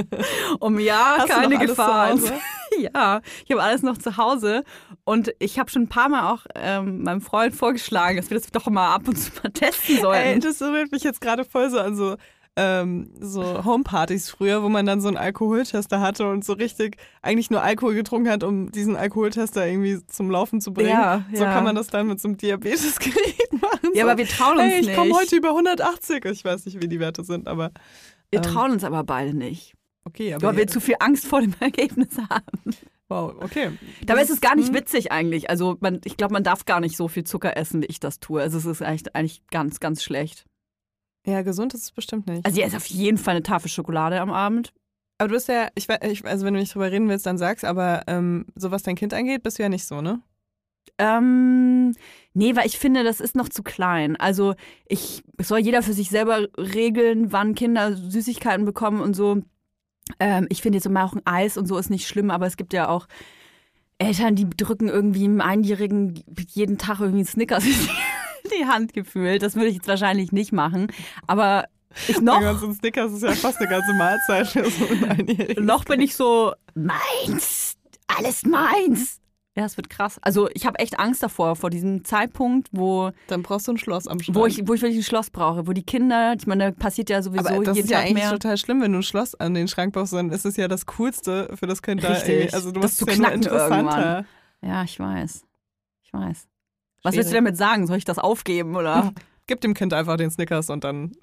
[0.61, 2.17] um ja, Hast keine Gefahr.
[2.79, 4.65] ja, ich habe alles noch zu Hause.
[5.05, 8.51] Und ich habe schon ein paar Mal auch ähm, meinem Freund vorgeschlagen, dass wir das
[8.51, 10.27] doch mal ab und zu mal testen sollten.
[10.27, 12.17] Ey, das erinnert mich jetzt gerade voll so an so,
[12.57, 17.51] ähm, so Homepartys früher, wo man dann so einen Alkoholtester hatte und so richtig eigentlich
[17.51, 20.91] nur Alkohol getrunken hat, um diesen Alkoholtester irgendwie zum Laufen zu bringen.
[20.91, 21.53] Ja, so ja.
[21.53, 23.91] kann man das dann mit so einem Diabetesgerät machen.
[23.95, 24.11] ja, so.
[24.11, 24.97] aber wir trauen uns Ey, ich nicht.
[24.97, 26.25] komme heute über 180.
[26.27, 27.71] Ich weiß nicht, wie die Werte sind, aber
[28.31, 29.73] wir ähm, trauen uns aber beide nicht.
[30.05, 30.35] okay.
[30.35, 32.77] Aber Weil wir zu viel Angst vor dem Ergebnis haben.
[33.09, 33.71] wow, okay.
[34.05, 35.49] Dabei ist es gar nicht hm, witzig eigentlich.
[35.49, 38.21] Also man, ich glaube, man darf gar nicht so viel Zucker essen, wie ich das
[38.21, 38.43] tue.
[38.43, 40.45] Also es ist echt, eigentlich ganz, ganz schlecht.
[41.25, 42.45] Ja, gesund ist es bestimmt nicht.
[42.45, 44.73] Also ja, ist auf jeden Fall eine Tafel Schokolade am Abend.
[45.19, 47.65] aber du bist ja, ich, ich, also wenn du nicht drüber reden willst, dann sag's,
[47.65, 50.21] aber ähm, so was dein Kind angeht, bist du ja nicht so, ne?
[50.99, 51.95] Ähm,
[52.35, 54.17] nee, weil ich finde, das ist noch zu klein.
[54.17, 54.55] Also
[54.87, 59.43] ich, es soll jeder für sich selber regeln, wann Kinder Süßigkeiten bekommen und so.
[60.19, 62.57] Ähm, ich finde jetzt immer auch ein Eis und so ist nicht schlimm, aber es
[62.57, 63.07] gibt ja auch
[63.99, 67.65] Eltern, die drücken irgendwie einem Einjährigen jeden Tag irgendwie einen Snickers
[68.59, 69.43] die Hand gefühlt.
[69.43, 70.89] Das würde ich jetzt wahrscheinlich nicht machen.
[71.27, 71.67] Aber
[72.09, 75.85] ich Ein noch, ganzen Snickers ist ja fast eine ganze Mahlzeit für so einen noch
[75.85, 77.75] bin ich so, meins,
[78.07, 79.19] alles meins.
[79.55, 80.19] Ja, es wird krass.
[80.23, 84.09] Also ich habe echt Angst davor, vor diesem Zeitpunkt, wo, Dann brauchst du ein Schloss
[84.09, 84.35] am Schrank.
[84.35, 87.11] wo, ich, wo ich wirklich ein Schloss brauche, wo die Kinder, ich meine, da passiert
[87.11, 88.31] ja sowieso aber das jeden ist ja Tag eigentlich mehr.
[88.33, 90.87] total schlimm, wenn du ein Schloss an den Schrank baust, dann ist es ja das
[90.87, 92.09] Coolste für das Kind da.
[92.13, 92.29] Richtig.
[92.31, 94.25] irgendwie- Also du Das machst zu es ja nur knacken interessanter.
[94.63, 95.45] Ja, ich weiß.
[96.05, 96.49] Ich weiß.
[97.03, 97.87] Was willst du damit sagen?
[97.87, 99.13] Soll ich das aufgeben oder?
[99.49, 101.13] Gib dem Kind einfach den Snickers und dann.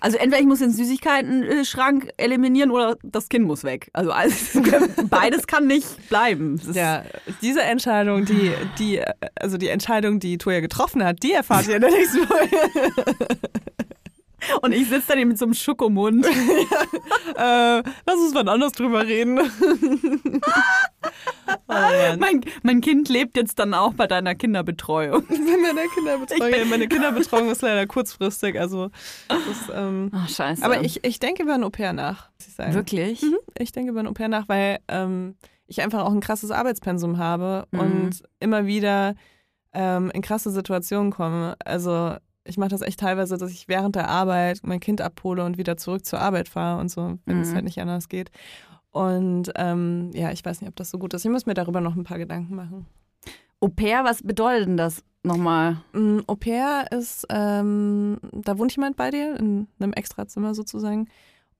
[0.00, 3.88] Also entweder ich muss den Süßigkeiten-Schrank eliminieren oder das Kind muss weg.
[3.92, 4.58] Also alles,
[5.10, 6.60] beides kann nicht bleiben.
[6.72, 7.04] Ja,
[7.40, 9.00] diese Entscheidung, die, die,
[9.36, 12.56] also die Entscheidung, die Toya getroffen hat, die erfahrt ihr in der nächsten Folge.
[14.60, 16.26] Und ich sitze dann eben mit so einem Schokomund.
[17.36, 19.38] äh, lass uns wann anders drüber reden.
[21.68, 21.74] oh.
[22.18, 25.24] Mein, mein Kind lebt jetzt dann auch bei deiner Kinderbetreuung.
[25.28, 26.68] Bei meiner Kinderbetreuung.
[26.68, 28.58] Meine Kinderbetreuung ist leider kurzfristig.
[28.58, 28.90] Also,
[29.28, 29.38] das,
[29.74, 30.64] ähm, Ach, scheiße.
[30.64, 32.74] aber ich, ich denke über ein Au-pair nach, muss ich sagen.
[32.74, 33.22] Wirklich?
[33.22, 33.36] Mhm.
[33.58, 35.34] Ich denke über ein Au-pair nach, weil ähm,
[35.66, 37.80] ich einfach auch ein krasses Arbeitspensum habe Mhm.
[37.80, 39.14] und immer wieder
[39.72, 41.56] ähm, in krasse Situationen komme.
[41.64, 45.58] Also ich mache das echt teilweise, dass ich während der Arbeit mein Kind abhole und
[45.58, 47.54] wieder zurück zur Arbeit fahre und so, wenn es Mhm.
[47.54, 48.30] halt nicht anders geht.
[48.90, 51.24] Und ähm, ja, ich weiß nicht, ob das so gut ist.
[51.24, 52.86] Ich muss mir darüber noch ein paar Gedanken machen.
[53.60, 55.78] Au pair, was bedeutet denn das nochmal?
[55.92, 61.08] Mm, Au pair ist, ähm, da wohnt jemand bei dir in einem Extrazimmer sozusagen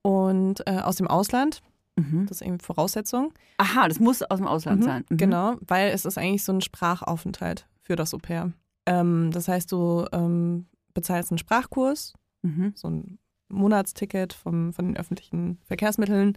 [0.02, 1.62] und äh, aus dem Ausland.
[1.96, 2.26] Mhm.
[2.26, 3.32] Das ist irgendwie Voraussetzung.
[3.58, 5.04] Aha, das muss aus dem Ausland Mhm, sein.
[5.10, 5.16] Mhm.
[5.16, 8.52] Genau, weil es ist eigentlich so ein Sprachaufenthalt für das Au pair.
[8.84, 12.72] Ähm, das heißt, du ähm, bezahlst einen Sprachkurs, Mhm.
[12.74, 13.18] so ein
[13.48, 16.36] Monatsticket vom, von den öffentlichen Verkehrsmitteln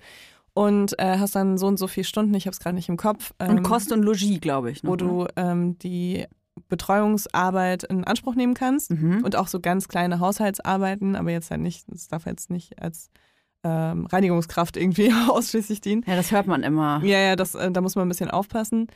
[0.53, 2.97] und äh, hast dann so und so viele Stunden, ich habe es gerade nicht im
[2.97, 4.83] Kopf, Und ähm, Kost und Logis, glaube ich.
[4.83, 4.97] noch, wo ne?
[5.03, 6.25] du ähm, die
[6.69, 9.23] Betreuungsarbeit in Anspruch nehmen kannst Mhm.
[9.23, 13.09] und auch so ganz kleine Haushaltsarbeiten, aber jetzt halt nicht, es darf jetzt nicht als
[13.63, 16.03] ähm, Reinigungskraft irgendwie ausschließlich dienen.
[16.07, 17.01] Ja, das hört man immer.
[17.03, 18.87] Ja, ja, das, äh, da muss man ein bisschen aufpassen.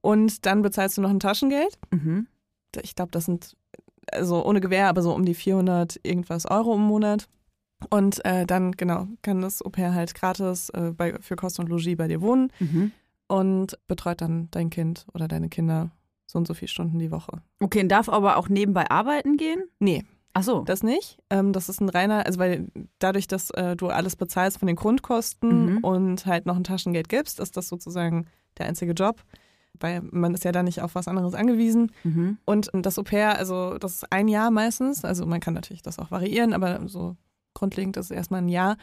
[0.00, 1.78] Und dann bezahlst du noch ein Taschengeld.
[1.90, 2.28] Mhm.
[2.82, 3.56] Ich glaube, das sind,
[4.12, 7.28] also ohne Gewähr, aber so um die 400 irgendwas Euro im Monat.
[7.90, 11.68] Und äh, dann, genau, kann das Au pair halt gratis äh, bei, für Kost und
[11.68, 12.90] Logis bei dir wohnen Mhm.
[13.28, 15.90] und betreut dann dein Kind oder deine Kinder
[16.26, 17.40] so und so viele Stunden die Woche.
[17.60, 19.62] Okay, und darf aber auch nebenbei arbeiten gehen?
[19.78, 20.04] Nee,
[20.34, 20.60] Ach so.
[20.62, 21.18] das nicht.
[21.30, 22.66] Ähm, das ist ein reiner, also weil
[22.98, 25.78] dadurch, dass äh, du alles bezahlst von den Grundkosten Mhm.
[25.78, 28.26] und halt noch ein Taschengeld gibst, ist das sozusagen
[28.58, 29.22] der einzige Job.
[29.80, 31.92] Weil man ist ja da nicht auf was anderes angewiesen.
[32.04, 32.38] Mhm.
[32.44, 35.04] Und das Au pair, also das ist ein Jahr meistens.
[35.04, 37.16] Also man kann natürlich das auch variieren, aber so
[37.54, 38.76] grundlegend ist es erstmal ein Jahr.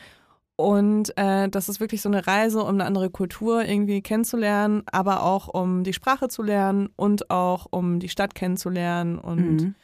[0.57, 5.23] Und äh, das ist wirklich so eine Reise, um eine andere Kultur irgendwie kennenzulernen, aber
[5.23, 9.17] auch um die Sprache zu lernen und auch um die Stadt kennenzulernen.
[9.17, 9.75] Und Mhm.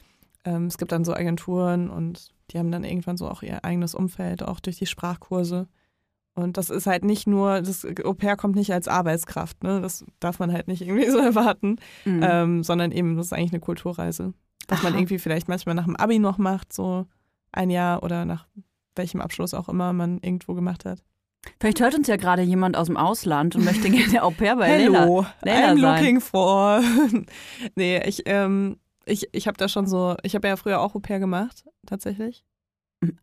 [0.45, 3.93] ähm, es gibt dann so Agenturen und die haben dann irgendwann so auch ihr eigenes
[3.95, 5.67] Umfeld, auch durch die Sprachkurse.
[6.33, 9.81] Und das ist halt nicht nur, das Au pair kommt nicht als Arbeitskraft, ne?
[9.81, 12.21] Das darf man halt nicht irgendwie so erwarten Mhm.
[12.23, 14.33] ähm, sondern eben, das ist eigentlich eine Kulturreise.
[14.67, 14.99] Was man Aha.
[14.99, 17.05] irgendwie vielleicht manchmal nach dem Abi noch macht, so
[17.51, 18.47] ein Jahr oder nach
[18.95, 21.03] welchem Abschluss auch immer man irgendwo gemacht hat.
[21.59, 24.67] Vielleicht hört uns ja gerade jemand aus dem Ausland und möchte gerne Au pair bei.
[24.79, 25.97] Hello, Leila I'm sein.
[25.99, 26.81] looking for.
[27.75, 30.99] nee, ich, ähm, ich, ich habe da schon so, ich habe ja früher auch Au
[30.99, 32.45] pair gemacht, tatsächlich.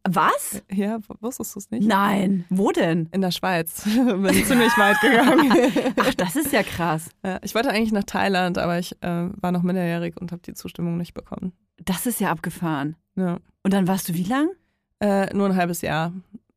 [0.08, 0.62] Was?
[0.72, 1.86] Ja, wusstest du es nicht?
[1.86, 2.44] Nein.
[2.50, 3.08] Wo denn?
[3.12, 3.84] In der Schweiz.
[3.84, 5.94] Bin ziemlich weit gegangen.
[6.00, 7.10] Ach, das ist ja krass.
[7.24, 10.54] Ja, ich wollte eigentlich nach Thailand, aber ich äh, war noch minderjährig und habe die
[10.54, 11.52] Zustimmung nicht bekommen.
[11.84, 12.96] Das ist ja abgefahren.
[13.14, 13.38] Ja.
[13.62, 14.48] Und dann warst du wie lang?
[15.00, 16.12] Äh, nur ein halbes Jahr.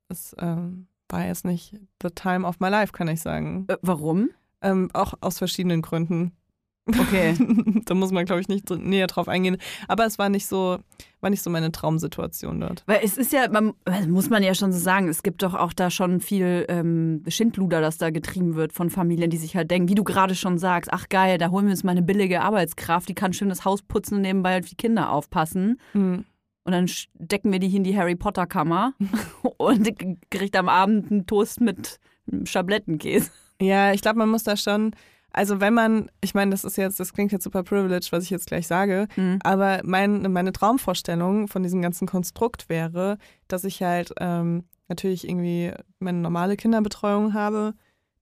[0.08, 3.66] Das ähm, war jetzt nicht the time of my life, kann ich sagen.
[3.68, 4.32] Äh, warum?
[4.64, 6.32] Ähm, auch aus verschiedenen Gründen.
[7.00, 7.36] Okay.
[7.86, 9.58] da muss man, glaube ich, nicht näher drauf eingehen.
[9.88, 10.80] Aber es war nicht so,
[11.22, 12.84] war nicht so meine Traumsituation dort.
[12.88, 15.54] Weil es ist ja, man, das muss man ja schon so sagen, es gibt doch
[15.54, 19.72] auch da schon viel ähm, Schindluder, das da getrieben wird von Familien, die sich halt
[19.72, 22.42] denken, wie du gerade schon sagst, ach geil, da holen wir uns mal eine billige
[22.42, 25.80] Arbeitskraft, die kann schön das Haus putzen und nebenbei auf die Kinder aufpassen.
[25.94, 26.26] Hm.
[26.64, 28.94] Und dann stecken wir die hier in die Harry Potter Kammer
[29.58, 29.90] und
[30.30, 32.00] kriegt am Abend einen Toast mit
[32.44, 33.32] Schablettenkäse.
[33.60, 34.92] Ja, ich glaube, man muss da schon,
[35.34, 38.30] also wenn man, ich meine, das ist jetzt, das klingt jetzt super privileged, was ich
[38.30, 39.40] jetzt gleich sage, Mhm.
[39.44, 43.18] aber mein, meine Traumvorstellung von diesem ganzen Konstrukt wäre,
[43.48, 47.74] dass ich halt ähm, natürlich irgendwie meine normale Kinderbetreuung habe,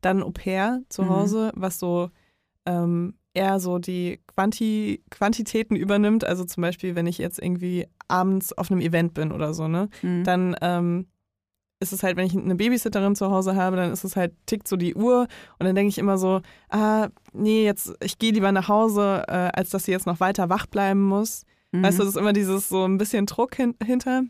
[0.01, 1.09] dann Au pair zu Mhm.
[1.09, 2.09] Hause, was so
[2.65, 6.23] ähm, eher so die Quanti Quantitäten übernimmt.
[6.25, 9.89] Also zum Beispiel, wenn ich jetzt irgendwie abends auf einem Event bin oder so, ne?
[10.01, 10.23] Mhm.
[10.23, 11.07] dann ähm,
[11.79, 14.67] ist es halt, wenn ich eine Babysitterin zu Hause habe, dann ist es halt, tickt
[14.67, 15.27] so die Uhr
[15.59, 19.49] und dann denke ich immer so, ah, nee, jetzt, ich gehe lieber nach Hause, äh,
[19.53, 21.45] als dass sie jetzt noch weiter wach bleiben muss.
[21.71, 21.83] Mhm.
[21.83, 24.23] Weißt du, das ist immer dieses so ein bisschen Druck hin hinter.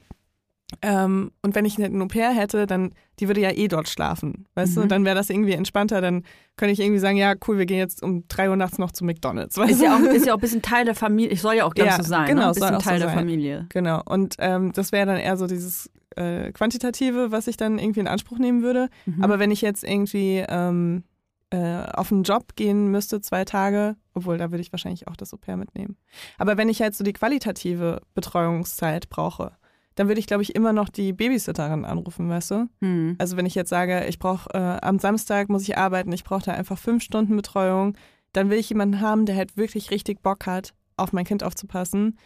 [0.82, 4.46] Ähm, und wenn ich eine Au pair hätte, dann, die würde ja eh dort schlafen.
[4.56, 4.82] Weißt Mhm.
[4.84, 6.24] du, dann wäre das irgendwie entspannter, dann
[6.58, 9.04] könnte ich irgendwie sagen, ja, cool, wir gehen jetzt um drei Uhr nachts noch zu
[9.04, 9.58] McDonalds.
[9.58, 9.86] Weißt ist du?
[9.86, 11.32] ja, auch, ist ja auch ein bisschen Teil der Familie.
[11.32, 12.28] Ich soll ja auch ganz Ja, so sein.
[12.28, 12.48] genau, ne?
[12.50, 13.18] Ein bisschen auch so Teil der sein.
[13.18, 13.66] Familie.
[13.70, 14.02] Genau.
[14.06, 18.08] Und ähm, das wäre dann eher so dieses äh, Quantitative, was ich dann irgendwie in
[18.08, 18.90] Anspruch nehmen würde.
[19.06, 19.24] Mhm.
[19.24, 21.04] Aber wenn ich jetzt irgendwie ähm,
[21.52, 25.34] äh, auf einen Job gehen müsste, zwei Tage, obwohl da würde ich wahrscheinlich auch das
[25.34, 25.98] Au pair mitnehmen.
[26.38, 29.54] Aber wenn ich halt so die qualitative Betreuungszeit brauche,
[30.00, 32.70] dann würde ich, glaube ich, immer noch die Babysitterin anrufen, weißt du?
[32.80, 33.18] Mhm.
[33.18, 36.44] Also wenn ich jetzt sage, ich brauche äh, am Samstag muss ich arbeiten, ich brauche
[36.44, 37.98] da einfach fünf Stunden Betreuung,
[38.32, 42.18] dann will ich jemanden haben, der halt wirklich richtig Bock hat, auf mein Kind aufzupassen.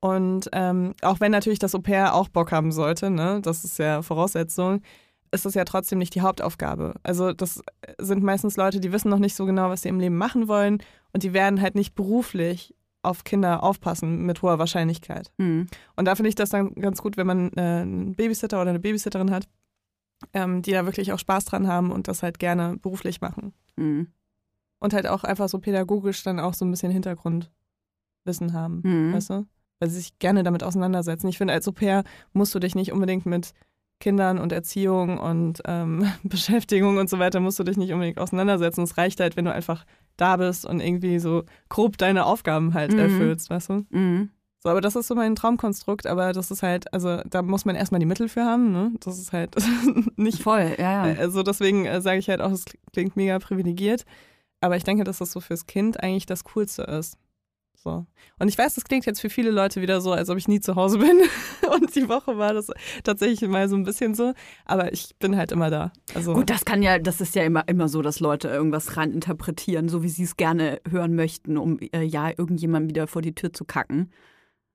[0.00, 3.78] Und ähm, auch wenn natürlich das Au pair auch Bock haben sollte, ne, das ist
[3.78, 4.82] ja Voraussetzung,
[5.30, 6.94] ist das ja trotzdem nicht die Hauptaufgabe.
[7.04, 7.62] Also das
[8.00, 10.82] sind meistens Leute, die wissen noch nicht so genau, was sie im Leben machen wollen
[11.12, 15.32] und die werden halt nicht beruflich auf Kinder aufpassen mit hoher Wahrscheinlichkeit.
[15.38, 15.66] Mhm.
[15.96, 18.80] Und da finde ich das dann ganz gut, wenn man äh, einen Babysitter oder eine
[18.80, 19.48] Babysitterin hat,
[20.34, 23.54] ähm, die da wirklich auch Spaß dran haben und das halt gerne beruflich machen.
[23.76, 24.08] Mhm.
[24.80, 29.14] Und halt auch einfach so pädagogisch dann auch so ein bisschen Hintergrundwissen haben, Mhm.
[29.14, 29.46] weißt du?
[29.78, 31.28] Weil sie sich gerne damit auseinandersetzen.
[31.28, 33.52] Ich finde, als Au pair musst du dich nicht unbedingt mit
[34.00, 38.82] Kindern und Erziehung und ähm, Beschäftigung und so weiter, musst du dich nicht unbedingt auseinandersetzen.
[38.82, 39.84] Es reicht halt, wenn du einfach
[40.16, 42.98] da bist und irgendwie so grob deine Aufgaben halt Mhm.
[42.98, 43.86] erfüllst, weißt du?
[43.90, 44.30] Mhm.
[44.62, 47.76] So, aber das ist so mein Traumkonstrukt, aber das ist halt, also da muss man
[47.76, 48.92] erstmal die Mittel für haben, ne?
[49.00, 49.54] Das ist halt
[50.16, 51.18] nicht Voll, ja, ja.
[51.18, 54.04] also deswegen äh, sage ich halt auch, es klingt mega privilegiert.
[54.60, 57.16] Aber ich denke, dass das so fürs Kind eigentlich das Coolste ist.
[57.82, 58.04] So.
[58.38, 60.60] Und ich weiß, das klingt jetzt für viele Leute wieder so, als ob ich nie
[60.60, 61.22] zu Hause bin.
[61.74, 62.70] Und die Woche war das
[63.04, 64.34] tatsächlich mal so ein bisschen so.
[64.66, 65.90] Aber ich bin halt immer da.
[66.14, 69.12] Also, Gut, das kann ja, das ist ja immer, immer so, dass Leute irgendwas rein
[69.12, 73.34] interpretieren, so wie sie es gerne hören möchten, um äh, ja irgendjemand wieder vor die
[73.34, 74.12] Tür zu kacken.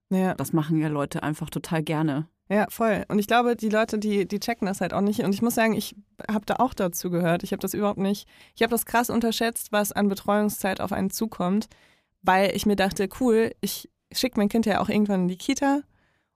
[0.10, 2.28] ja, Das machen ja Leute einfach total gerne.
[2.50, 3.06] ja, voll.
[3.08, 5.20] Und ich glaube, die Leute, die, die checken das halt auch nicht.
[5.20, 5.96] Und ich muss sagen, ich
[6.28, 7.44] habe da auch dazu gehört.
[7.44, 8.28] Ich habe das überhaupt nicht.
[8.56, 11.68] Ich habe das krass unterschätzt, was an Betreuungszeit auf einen zukommt.
[12.26, 15.82] Weil ich mir dachte, cool, ich schicke mein Kind ja auch irgendwann in die Kita.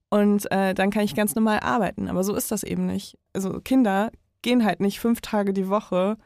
[0.10, 2.08] Und äh, dann kann ich ganz normal arbeiten.
[2.08, 3.18] Aber so ist das eben nicht.
[3.34, 4.12] Also Kinder
[4.42, 6.18] gehen halt nicht fünf Tage die Woche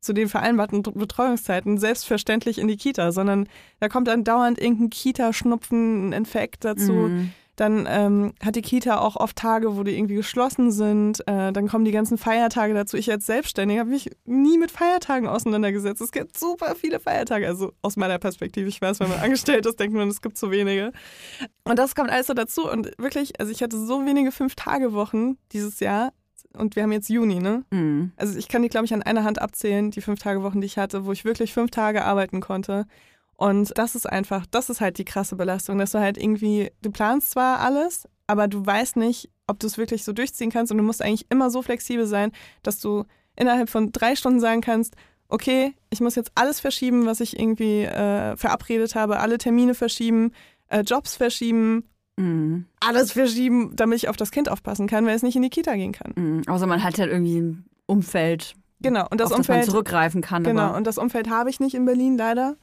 [0.00, 3.48] zu den vereinbarten Betreuungszeiten selbstverständlich in die Kita, sondern
[3.80, 6.92] da kommt dann dauernd irgendein Kita-Schnupfen, ein Infekt dazu.
[6.92, 7.32] Mhm.
[7.60, 11.20] Dann ähm, hat die Kita auch oft Tage, wo die irgendwie geschlossen sind.
[11.28, 12.96] Äh, dann kommen die ganzen Feiertage dazu.
[12.96, 16.00] Ich als Selbstständige habe mich nie mit Feiertagen auseinandergesetzt.
[16.00, 17.46] Es gibt super viele Feiertage.
[17.46, 20.50] Also aus meiner Perspektive, ich weiß, wenn man angestellt ist, denkt man, es gibt so
[20.50, 20.92] wenige.
[21.64, 22.66] Und das kommt alles so dazu.
[22.66, 26.14] Und wirklich, also ich hatte so wenige Fünf-Tage-Wochen dieses Jahr.
[26.56, 27.64] Und wir haben jetzt Juni, ne?
[27.70, 28.12] Mhm.
[28.16, 31.04] Also ich kann die, glaube ich, an einer Hand abzählen, die Fünf-Tage-Wochen, die ich hatte,
[31.04, 32.86] wo ich wirklich fünf Tage arbeiten konnte.
[33.40, 36.90] Und das ist einfach, das ist halt die krasse Belastung, dass du halt irgendwie, du
[36.90, 40.76] planst zwar alles, aber du weißt nicht, ob du es wirklich so durchziehen kannst und
[40.76, 42.32] du musst eigentlich immer so flexibel sein,
[42.62, 43.04] dass du
[43.36, 44.94] innerhalb von drei Stunden sagen kannst,
[45.28, 50.32] okay, ich muss jetzt alles verschieben, was ich irgendwie äh, verabredet habe, alle Termine verschieben,
[50.68, 51.84] äh, Jobs verschieben,
[52.18, 52.66] Mhm.
[52.80, 55.74] alles verschieben, damit ich auf das Kind aufpassen kann, weil es nicht in die Kita
[55.76, 56.12] gehen kann.
[56.14, 56.42] Mhm.
[56.46, 60.20] Außer man hat halt irgendwie ein Umfeld, Genau, und das auf das man Umfeld zurückgreifen
[60.22, 60.42] kann.
[60.44, 62.56] Genau, und das Umfeld habe ich nicht in Berlin leider.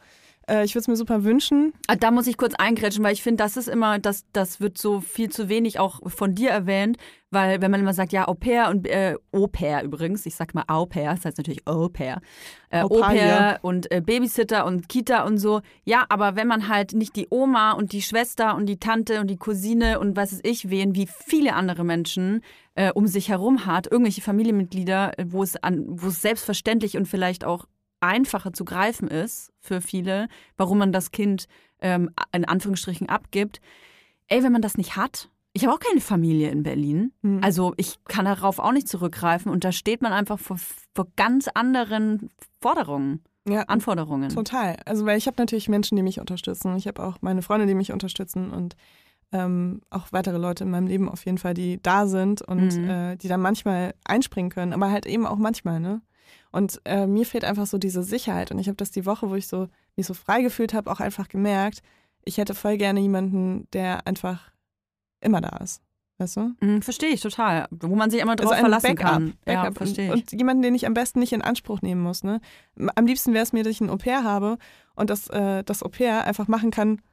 [0.50, 1.74] Äh, ich würde es mir super wünschen.
[1.88, 4.78] Ah, Da muss ich kurz eingrätschen, weil ich finde, das ist immer, das, das wird
[4.78, 6.98] so viel zu wenig auch von dir erwähnt,
[7.30, 10.54] weil wenn man immer sagt, ja, Au pair und äh, Au pair übrigens, ich sag
[10.54, 12.22] mal Au pair, das heißt natürlich Au pair,
[12.70, 15.62] äh, Au Au pair, pair und äh, Babysitter und Kita und so.
[15.84, 19.28] Ja, aber wenn man halt nicht die Oma und die Schwester und die Tante und
[19.28, 22.41] die Cousine und was weiß ich wen, wie viele andere Menschen
[22.76, 27.43] äh, um sich herum hat, irgendwelche Familienmitglieder, wo es an, wo es selbstverständlich und vielleicht
[27.43, 27.66] auch
[28.00, 30.28] einfacher zu greifen ist für viele,
[30.58, 31.48] warum man das Kind
[31.80, 33.60] ähm, in Anführungsstrichen abgibt.
[34.28, 37.14] Ey, wenn man das nicht hat, ich habe auch keine Familie in Berlin.
[37.24, 37.39] Hm.
[37.43, 40.58] Also ich kann darauf auch nicht zurückgreifen und da steht man einfach vor,
[40.93, 42.30] vor ganz anderen
[42.62, 44.30] Forderungen, Ja, Anforderungen.
[44.30, 44.78] total.
[44.86, 46.76] Also, weil ich habe natürlich Menschen, die mich unterstützen.
[46.76, 48.76] Ich habe auch meine Freunde, die mich unterstützen und
[49.32, 52.89] ähm, auch weitere Leute in meinem Leben auf jeden Fall, die da sind und Mhm.
[52.89, 56.02] äh, die dann manchmal einspringen können, aber halt eben auch manchmal, ne?
[56.58, 58.49] Und äh, mir fehlt einfach so diese Sicherheit.
[58.49, 60.99] Und ich habe das die Woche, wo ich so mich so frei gefühlt habe, auch
[60.99, 61.84] einfach gemerkt,
[62.26, 64.51] ich hätte voll gerne jemanden, der einfach
[65.22, 65.84] immer da ist.
[66.18, 66.55] Weißt du?
[66.60, 67.68] Mhm, verstehe ich total.
[67.70, 69.34] Wo man sich immer drauf Also verlassen Backup, kann.
[69.45, 69.78] ja, Backup.
[69.78, 70.34] verstehe und, ich.
[70.34, 72.24] und jemanden, den ich am besten nicht in Anspruch nehmen muss.
[72.24, 72.41] Ne?
[72.95, 74.58] Am liebsten wäre es mir, dass ich ein Au-pair habe
[74.95, 77.03] und dass äh, das Au-pair einfach machen kann,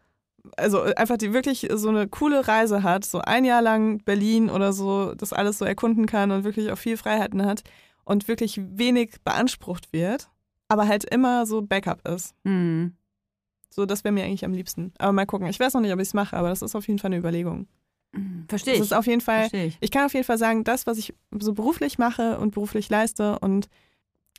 [0.56, 4.48] also äh, einfach die wirklich so eine coole Reise hat, so ein Jahr lang Berlin
[4.48, 7.62] oder so, das alles so erkunden kann und wirklich auch viel Freiheiten hat
[8.04, 10.28] und wirklich wenig beansprucht wird,
[10.68, 12.34] aber halt immer so Backup ist.
[12.44, 12.94] Mhm.
[13.70, 14.92] So, das wäre mir eigentlich am liebsten.
[14.98, 15.48] Aber mal gucken.
[15.48, 17.18] Ich weiß noch nicht, ob ich es mache, aber das ist auf jeden Fall eine
[17.18, 17.66] Überlegung.
[18.12, 18.44] Mhm.
[18.48, 18.86] Verstehe Das ich.
[18.86, 19.76] ist auf jeden Fall ich.
[19.80, 23.38] ich kann auf jeden Fall sagen, das, was ich so beruflich mache und beruflich leiste
[23.40, 23.68] und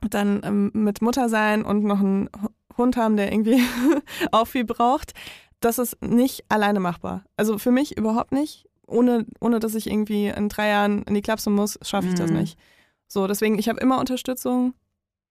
[0.10, 3.62] dann ähm, mit Mutter sein und noch einen Hu- Hund haben, der irgendwie
[4.32, 5.14] auch viel braucht,
[5.60, 7.24] das ist nicht alleine machbar.
[7.38, 8.66] Also für mich überhaupt nicht.
[8.88, 12.30] Ohne, ohne dass ich irgendwie in drei Jahren in die Klapse muss, schaffe ich das
[12.32, 12.38] Mhm.
[12.38, 12.60] nicht.
[13.08, 14.74] So, deswegen, ich habe immer Unterstützung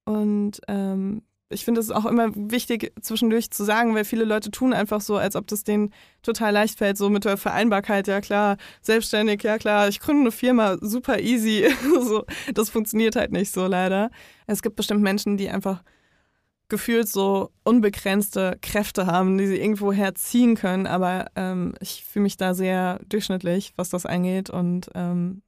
[0.05, 4.73] und ähm, ich finde es auch immer wichtig, zwischendurch zu sagen, weil viele Leute tun
[4.73, 8.57] einfach so, als ob das denen total leicht fällt, so mit der Vereinbarkeit, ja klar,
[8.83, 11.69] selbstständig, ja klar, ich gründe eine Firma, super easy.
[12.01, 14.11] so, das funktioniert halt nicht so leider.
[14.47, 15.83] Es gibt bestimmt Menschen, die einfach
[16.69, 22.37] gefühlt so unbegrenzte Kräfte haben, die sie irgendwo herziehen können, aber ähm, ich fühle mich
[22.37, 25.43] da sehr durchschnittlich, was das angeht und ähm,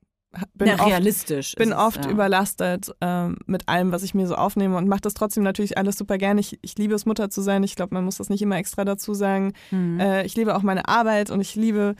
[0.54, 2.10] bin Ja, oft bin es, oft ja.
[2.10, 5.96] überlastet ähm, mit allem, was ich mir so aufnehme und mache das trotzdem natürlich alles
[5.96, 6.40] super gerne.
[6.40, 7.62] Ich, ich liebe es, Mutter zu sein.
[7.62, 9.52] Ich glaube, man muss das nicht immer extra dazu sagen.
[9.70, 10.00] Mhm.
[10.00, 11.94] Äh, ich liebe auch meine Arbeit und ich liebe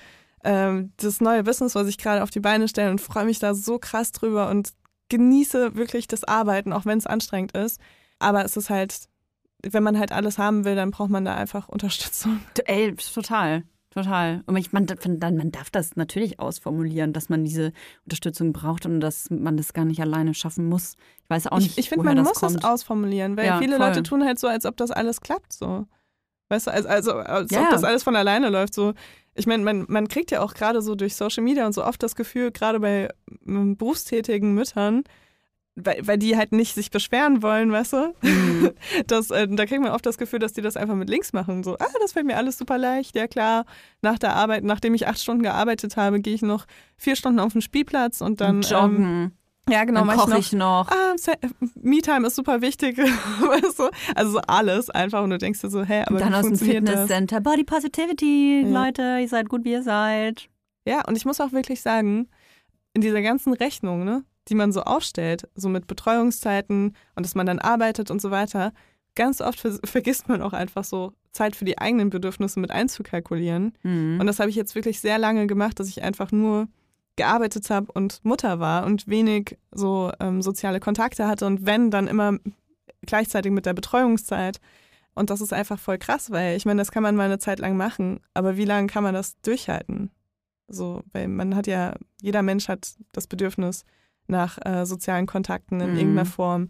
[0.45, 3.55] ähm, das neue Business, was ich gerade auf die Beine stelle und freue mich da
[3.55, 4.72] so krass drüber und
[5.09, 7.80] genieße wirklich das Arbeiten, auch wenn es anstrengend ist.
[8.18, 9.09] Aber es ist halt,
[9.62, 12.41] wenn man halt alles haben will, dann braucht man da einfach Unterstützung.
[12.64, 13.64] Ey, total.
[13.97, 14.42] Total.
[14.47, 14.86] Und ich, man,
[15.18, 17.72] man darf das natürlich ausformulieren, dass man diese
[18.05, 20.97] Unterstützung braucht und dass man das gar nicht alleine schaffen muss.
[21.24, 22.57] Ich weiß auch nicht, Ich, ich finde, man das muss kommt.
[22.59, 23.86] es ausformulieren, weil Ja, viele voll.
[23.86, 25.51] Leute tun halt so, als ob das alles klappt.
[25.55, 25.86] So.
[26.51, 28.74] Weißt du, als, also, als Ja, ob das alles von alleine läuft.
[28.74, 28.92] So.
[29.34, 32.03] Ich meine, man, man kriegt ja auch gerade so durch Social Media und so oft
[32.03, 33.09] das Gefühl, gerade bei
[33.47, 35.05] ähm, berufstätigen Müttern,
[35.77, 38.14] weil, weil die halt nicht sich beschweren wollen, weißt du?
[38.22, 38.70] Mhm.
[39.07, 41.62] Das, äh, da kriegt man oft das Gefühl, dass die das einfach mit links machen.
[41.62, 43.64] So, ah, das fällt mir alles super leicht, ja klar.
[44.01, 46.66] Nach der Arbeit, nachdem ich acht Stunden gearbeitet habe, gehe ich noch
[46.97, 48.57] vier Stunden auf den Spielplatz und dann.
[48.57, 49.05] Und joggen.
[49.05, 49.33] Ähm,
[49.68, 50.89] ja, genau, dann koche ich ich noch.
[50.89, 51.14] ah,
[51.83, 52.97] Me-Time ist super wichtig.
[52.99, 53.91] weißt du?
[54.14, 56.47] Also so alles einfach und du denkst dir so, hä, aber Und dann wie aus
[56.47, 56.57] dem?
[56.59, 57.41] Fitnesscenter.
[57.41, 58.85] Body Positivity, Ja.
[58.85, 60.49] Leute, ihr seid gut, wie ihr seid.
[60.87, 62.29] Ja, und ich muss auch wirklich sagen,
[62.95, 67.47] in dieser ganzen Rechnung, ne, die man so aufstellt, so mit Betreuungszeiten und dass man
[67.47, 68.72] dann arbeitet und so weiter,
[69.14, 73.76] ganz oft vergisst man auch einfach so Zeit für die eigenen Bedürfnisse mit einzukalkulieren.
[73.82, 74.18] Mhm.
[74.20, 76.68] Und das habe ich jetzt wirklich sehr lange gemacht, dass ich einfach nur
[77.16, 82.09] gearbeitet habe und Mutter war und wenig so ähm, soziale Kontakte hatte und wenn, dann
[82.09, 82.38] immer
[83.03, 84.61] gleichzeitig mit der Betreuungszeit.
[85.14, 87.59] Und das ist einfach voll krass, weil ich meine, das kann man mal eine Zeit
[87.59, 90.11] lang machen, aber wie lange kann man das durchhalten?
[90.68, 93.84] So, weil man hat ja, jeder Mensch hat das Bedürfnis
[94.29, 95.97] nach äh, sozialen Kontakten in Mhm.
[95.97, 96.68] irgendeiner Form.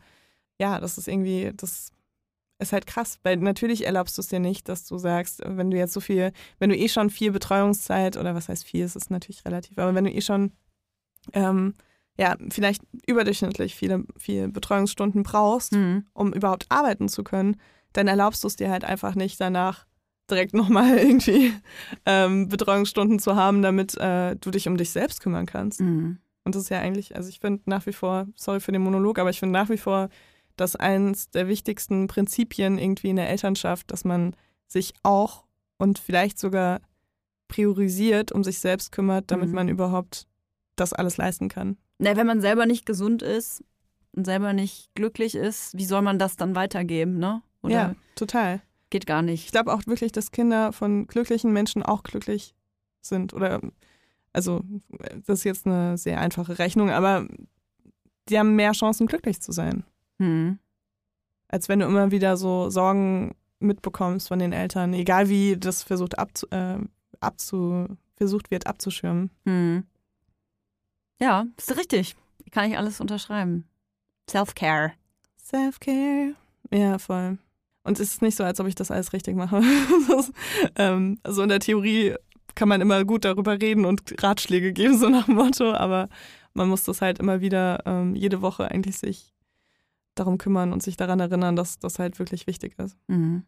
[0.61, 1.90] Ja, das ist irgendwie, das
[2.59, 5.76] ist halt krass, weil natürlich erlaubst du es dir nicht, dass du sagst, wenn du
[5.76, 9.11] jetzt so viel, wenn du eh schon viel Betreuungszeit oder was heißt viel, es ist
[9.11, 10.52] natürlich relativ, aber wenn du eh schon
[11.32, 11.74] ähm,
[12.18, 16.07] ja, vielleicht überdurchschnittlich viele, viele Betreuungsstunden brauchst, Mhm.
[16.14, 17.57] um überhaupt arbeiten zu können,
[17.92, 19.86] dann erlaubst du es dir halt einfach nicht danach
[20.30, 21.52] direkt nochmal irgendwie
[22.07, 25.80] ähm, Betreuungsstunden zu haben, damit äh, du dich um dich selbst kümmern kannst.
[25.80, 26.18] Mhm.
[26.47, 29.18] Und das ist ja eigentlich, also ich finde nach wie vor, sorry für den Monolog,
[29.18, 30.09] aber ich finde nach wie vor,
[30.57, 34.34] dass eins der wichtigsten Prinzipien irgendwie in der Elternschaft, dass man
[34.68, 35.44] sich auch
[35.76, 36.80] und vielleicht sogar
[37.49, 39.55] priorisiert um sich selbst kümmert, damit Mhm.
[39.55, 40.26] man überhaupt
[40.76, 41.76] das alles leisten kann.
[41.99, 43.64] Na, wenn man selber nicht gesund ist
[44.12, 47.42] und selber nicht glücklich ist, wie soll man das dann weitergeben, ne?
[47.62, 48.61] Oder ja, total.
[48.90, 49.53] geht gar Ich nicht.
[49.53, 52.55] glaube auch wirklich, dass Kinder von glücklichen Menschen auch glücklich
[53.01, 53.32] sind.
[53.34, 53.61] Oder,
[54.37, 54.61] also,
[55.26, 57.26] das ist jetzt eine sehr einfache Rechnung, aber
[58.28, 59.82] die haben mehr Chancen, glücklich zu sein.
[60.18, 60.59] Hm.
[61.49, 66.18] Als wenn du immer wieder so Sorgen mitbekommst von den Eltern, egal wie das versucht,
[66.18, 66.78] abzu, äh,
[67.18, 69.30] abzu, versucht wird abzuschirmen.
[69.47, 69.84] Hm.
[71.18, 72.14] Ja, ist richtig.
[72.51, 73.64] Kann ich alles unterschreiben.
[74.28, 74.93] Self-Care.
[75.39, 76.34] Self-Care.
[76.70, 77.39] Ja, voll.
[77.84, 79.62] Und es ist nicht so, als ob ich das alles richtig mache.
[80.09, 80.32] Das,
[80.76, 82.16] ähm, also in der Theorie
[82.57, 86.09] kann man immer gut darüber reden und Ratschläge geben, so nach dem Motto, aber
[86.54, 89.34] man muss das halt immer wieder ähm, jede Woche eigentlich sich
[90.16, 92.96] darum kümmern und sich daran erinnern, dass das halt wirklich wichtig ist.
[93.07, 93.44] Mhm.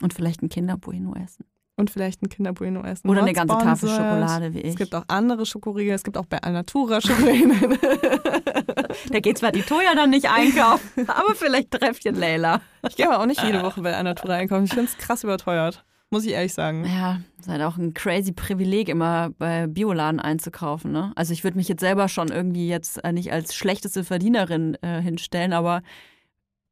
[0.00, 1.44] Und vielleicht ein Kinderbueno essen.
[1.76, 3.08] Und vielleicht ein Kinderbueno essen.
[3.08, 3.88] Oder eine ganze Tafel.
[3.88, 4.70] Schokolade wie ich.
[4.70, 7.78] Es gibt auch andere Schokoriegel, es gibt auch bei Alnatura Schokoriegel.
[9.10, 12.60] da geht zwar die Toja dann nicht einkaufen, aber vielleicht Treffchen Leila.
[12.86, 14.64] ich gehe aber auch nicht jede Woche bei Alnatura einkaufen.
[14.64, 15.84] Ich finde es krass überteuert.
[16.12, 16.84] Muss ich ehrlich sagen.
[16.84, 20.92] Ja, ist halt auch ein crazy Privileg, immer bei Bioladen einzukaufen.
[20.92, 21.10] Ne?
[21.16, 25.00] Also ich würde mich jetzt selber schon irgendwie jetzt äh, nicht als schlechteste Verdienerin äh,
[25.00, 25.80] hinstellen, aber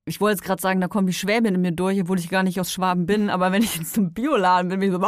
[0.04, 2.42] ich wollte jetzt gerade sagen, da kommt die Schwäbin in mir durch, obwohl ich gar
[2.42, 3.30] nicht aus Schwaben bin.
[3.30, 5.00] Aber wenn ich jetzt zum Bioladen bin, bin ich so,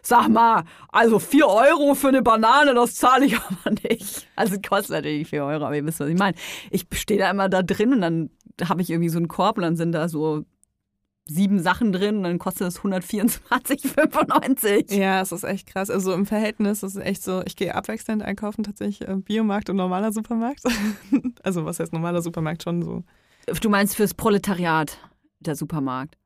[0.00, 4.26] sag mal, also 4 Euro für eine Banane, das zahle ich aber nicht.
[4.34, 6.38] Also kostet natürlich 4 Euro, aber ihr wisst, was ich meine.
[6.70, 8.30] Ich stehe da immer da drin und dann
[8.66, 10.46] habe ich irgendwie so einen Korb und dann sind da so
[11.28, 14.94] sieben Sachen drin und dann kostet es 124,95.
[14.94, 15.90] Ja, es ist echt krass.
[15.90, 20.12] Also im Verhältnis ist es echt so, ich gehe abwechselnd einkaufen, tatsächlich Biomarkt und normaler
[20.12, 20.62] Supermarkt.
[21.42, 23.04] also was heißt normaler Supermarkt schon so?
[23.60, 24.98] Du meinst fürs Proletariat,
[25.40, 26.16] der Supermarkt.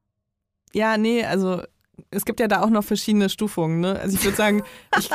[0.73, 1.63] Ja, nee, also
[2.11, 3.81] es gibt ja da auch noch verschiedene Stufungen.
[3.81, 3.99] Ne?
[4.01, 4.63] Also ich würde sagen,
[4.99, 5.11] ich,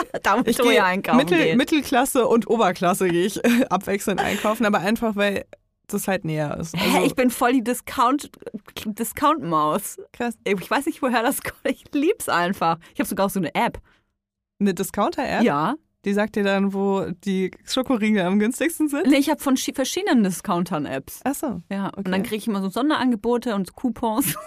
[0.45, 1.55] ich gehe Mittel.
[1.55, 5.45] Mittelklasse und Oberklasse gehe ich abwechselnd einkaufen, aber einfach, weil
[5.87, 6.75] das halt näher ist.
[6.75, 8.29] Hä, Also, ich bin voll die Discount,
[8.85, 9.97] Discount-Maus.
[10.13, 10.37] krass.
[10.43, 11.61] Ich weiß nicht, woher das kommt.
[11.67, 12.77] Ich lieb's einfach.
[12.93, 13.79] Ich habe sogar auch so eine App.
[14.59, 15.75] Eine Discounter-App, Ja.
[16.05, 19.07] die sagt dir dann, wo die Schokoriegel am günstigsten sind.
[19.07, 21.21] Nee, ich habe von schi- verschiedenen Discountern Apps.
[21.23, 21.61] Achso.
[21.71, 21.87] Ja.
[21.89, 21.97] Okay.
[22.05, 24.35] Und dann kriege ich immer so Sonderangebote und Coupons.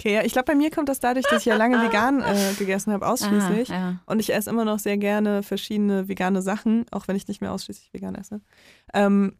[0.00, 2.52] Okay, ja, ich glaube, bei mir kommt das dadurch, dass ich ja lange vegan äh,
[2.56, 3.70] gegessen habe, ausschließlich.
[3.72, 3.94] Ah, ja.
[4.06, 7.50] Und ich esse immer noch sehr gerne verschiedene vegane Sachen, auch wenn ich nicht mehr
[7.52, 8.40] ausschließlich vegan esse.
[8.94, 9.34] Ähm,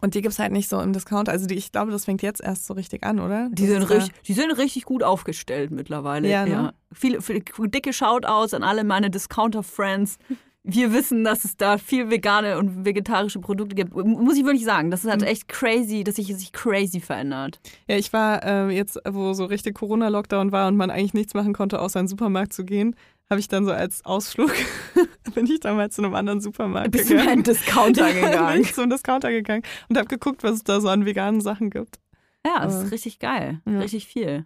[0.00, 1.28] und die gibt es halt nicht so im Discount.
[1.28, 3.48] Also die, ich glaube, das fängt jetzt erst so richtig an, oder?
[3.52, 6.28] Die Das sind, ja- richtig, die sind richtig gut aufgestellt mittlerweile.
[6.28, 6.74] Ja, ne?
[6.92, 10.18] Viele, viele dicke Shoutouts an alle meine Discounter-Friends.
[10.64, 13.94] Wir wissen, dass es da viel vegane und vegetarische Produkte gibt.
[13.96, 15.10] Muss ich wirklich sagen, das ist Mhm.
[15.10, 17.58] halt echt crazy, dass sich sich crazy verändert.
[17.88, 21.52] Ja, ich war äh, jetzt, wo so richtig Corona-Lockdown war und man eigentlich nichts machen
[21.52, 22.94] konnte, außer in den Supermarkt zu gehen,
[23.32, 24.52] habe ich dann so als Ausflug,
[25.34, 27.28] bin ich damals zu einem anderen Supermarkt Bist gegangen.
[27.28, 28.60] einen Discounter bin gegangen?
[28.60, 31.98] ich zum Discounter gegangen und habe geguckt, was es da so an veganen Sachen gibt.
[32.46, 33.62] Ja, das ist richtig geil.
[33.64, 33.78] Ja.
[33.78, 34.44] Richtig viel.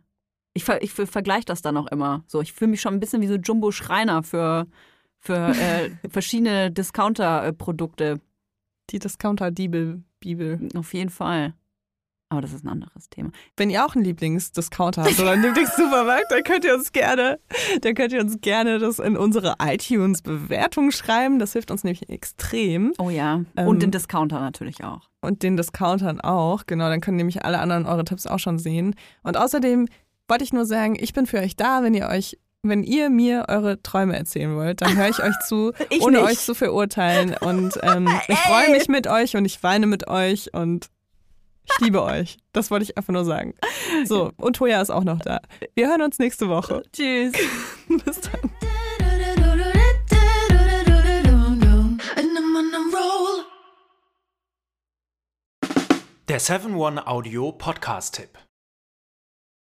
[0.54, 2.22] Ich, ver ich ver vergleiche das dann auch immer.
[2.28, 4.68] So, ich fühle mich schon ein bisschen wie so Jumbo Schreiner für,
[5.18, 8.20] für äh, verschiedene Discounter-Produkte.
[8.90, 10.04] Die Discounter-Bibel.
[10.20, 10.68] Bibel.
[10.76, 11.54] Auf jeden Fall.
[12.28, 13.30] Aber das ist ein anderes Thema.
[13.56, 17.38] Wenn ihr auch einen Lieblingsdiscounter habt oder einen Lieblingssupermarkt, dann könnt ihr uns gerne,
[17.82, 21.38] dann könnt ihr uns gerne das in unsere iTunes-Bewertung schreiben.
[21.38, 22.92] Das hilft uns nämlich extrem.
[22.98, 23.42] Oh ja.
[23.56, 25.08] Ähm, Und den Discounter natürlich auch.
[25.20, 26.64] Und den Discountern auch.
[26.66, 28.94] Genau, dann können nämlich alle anderen eure Tipps auch schon sehen.
[29.22, 29.86] Und außerdem
[30.28, 33.44] wollte ich nur sagen, ich bin für euch da, wenn ihr euch, wenn ihr mir
[33.48, 36.30] eure Träume erzählen wollt, dann höre ich euch zu, Ich ohne nicht.
[36.30, 37.36] euch zu verurteilen.
[37.40, 40.88] Und ähm, ich freue mich mit euch und ich weine mit euch und
[41.68, 42.38] ich liebe euch.
[42.52, 43.54] Das wollte ich einfach nur sagen.
[44.04, 45.40] So, und Toja ist auch noch da.
[45.74, 46.82] Wir hören uns nächste Woche.
[46.92, 47.32] Tschüss.
[48.04, 48.50] Bis dann.
[56.28, 58.30] Der 7-One-Audio-Podcast-Tipp.